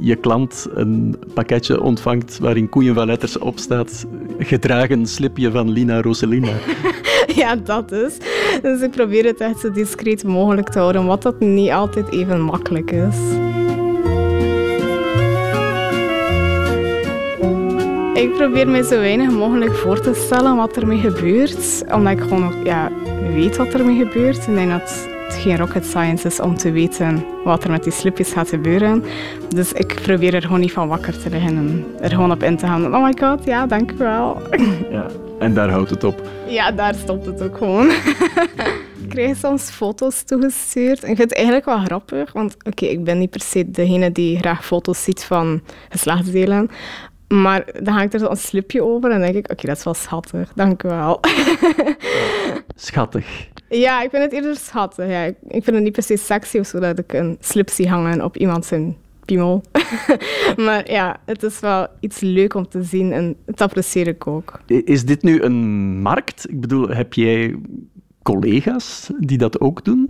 [0.00, 4.06] je klant een pakketje ontvangt waarin koeien van letters op staat,
[4.38, 6.52] gedragen slipje van Lina Roselina.
[7.40, 8.16] ja, dat is.
[8.62, 12.40] Dus ik probeer het echt zo discreet mogelijk te houden, wat dat niet altijd even
[12.40, 13.16] makkelijk is.
[18.14, 22.44] Ik probeer me zo weinig mogelijk voor te stellen wat ermee gebeurt, omdat ik gewoon
[22.44, 22.90] ook, ja,
[23.34, 24.46] weet wat ermee gebeurt.
[24.46, 27.92] Ik denk dat het geen rocket science is om te weten wat er met die
[27.92, 29.04] slipjes gaat gebeuren.
[29.48, 32.56] Dus ik probeer er gewoon niet van wakker te liggen en er gewoon op in
[32.56, 32.94] te gaan.
[32.94, 34.42] Oh my god, ja, dank u wel.
[34.90, 35.06] Ja,
[35.38, 36.22] en daar houdt het op.
[36.46, 37.90] Ja, daar stopt het ook gewoon.
[39.02, 41.02] ik krijg soms foto's toegestuurd.
[41.02, 44.12] En ik vind het eigenlijk wel grappig, want oké, ik ben niet per se degene
[44.12, 46.70] die graag foto's ziet van geslachtsdelen.
[47.28, 50.52] Maar dan hangt er zo'n slipje over en denk ik, oké, dat is wel schattig,
[50.54, 51.20] dank u wel.
[52.76, 53.52] Schattig.
[53.78, 55.08] Ja, ik vind het eerder schattig.
[55.08, 55.24] Ja.
[55.24, 58.24] Ik, vind het niet per se sexy of zo dat ik een slip zie hangen
[58.24, 59.62] op iemand zijn piemel.
[60.56, 64.60] maar ja, het is wel iets leuk om te zien en dat apprecieer ik ook.
[64.66, 66.50] Is dit nu een markt?
[66.50, 67.54] Ik bedoel, heb jij
[68.22, 70.08] collega's die dat ook doen?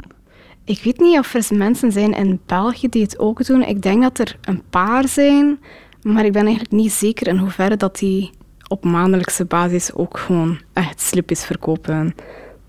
[0.64, 3.62] Ik weet niet of er mensen zijn in België die het ook doen.
[3.62, 5.58] Ik denk dat er een paar zijn,
[6.02, 8.30] maar ik ben eigenlijk niet zeker in hoeverre dat die
[8.68, 12.14] op maandelijkse basis ook gewoon echt slipjes verkopen.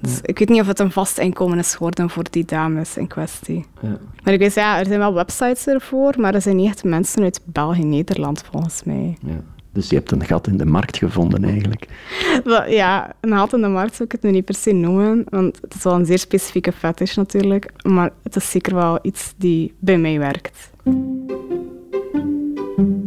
[0.06, 3.08] Dus ik weet niet of het een vast inkomen is geworden voor die dames in
[3.08, 3.66] kwestie.
[3.82, 3.97] Ja.
[4.24, 7.24] Maar ik weet, ja, er zijn wel websites ervoor, maar er zijn niet echt mensen
[7.24, 9.18] uit België Nederland volgens mij.
[9.22, 9.43] Ja.
[9.72, 11.88] Dus je hebt een gat in de markt gevonden eigenlijk.
[12.68, 15.58] Ja, een gat in de markt zou ik het nu niet per se noemen, want
[15.62, 19.74] het is wel een zeer specifieke fetish natuurlijk, maar het is zeker wel iets die
[19.80, 20.72] bij mij werkt.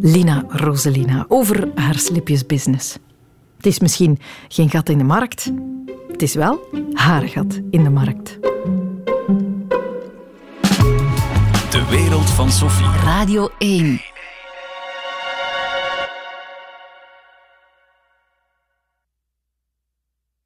[0.01, 2.99] Lina Roselina over haar slipjesbusiness.
[3.57, 4.19] Het is misschien
[4.49, 5.53] geen gat in de markt,
[6.19, 8.39] het is wel haar gat in de markt.
[11.71, 12.87] De wereld van Sophie.
[13.05, 14.01] Radio 1.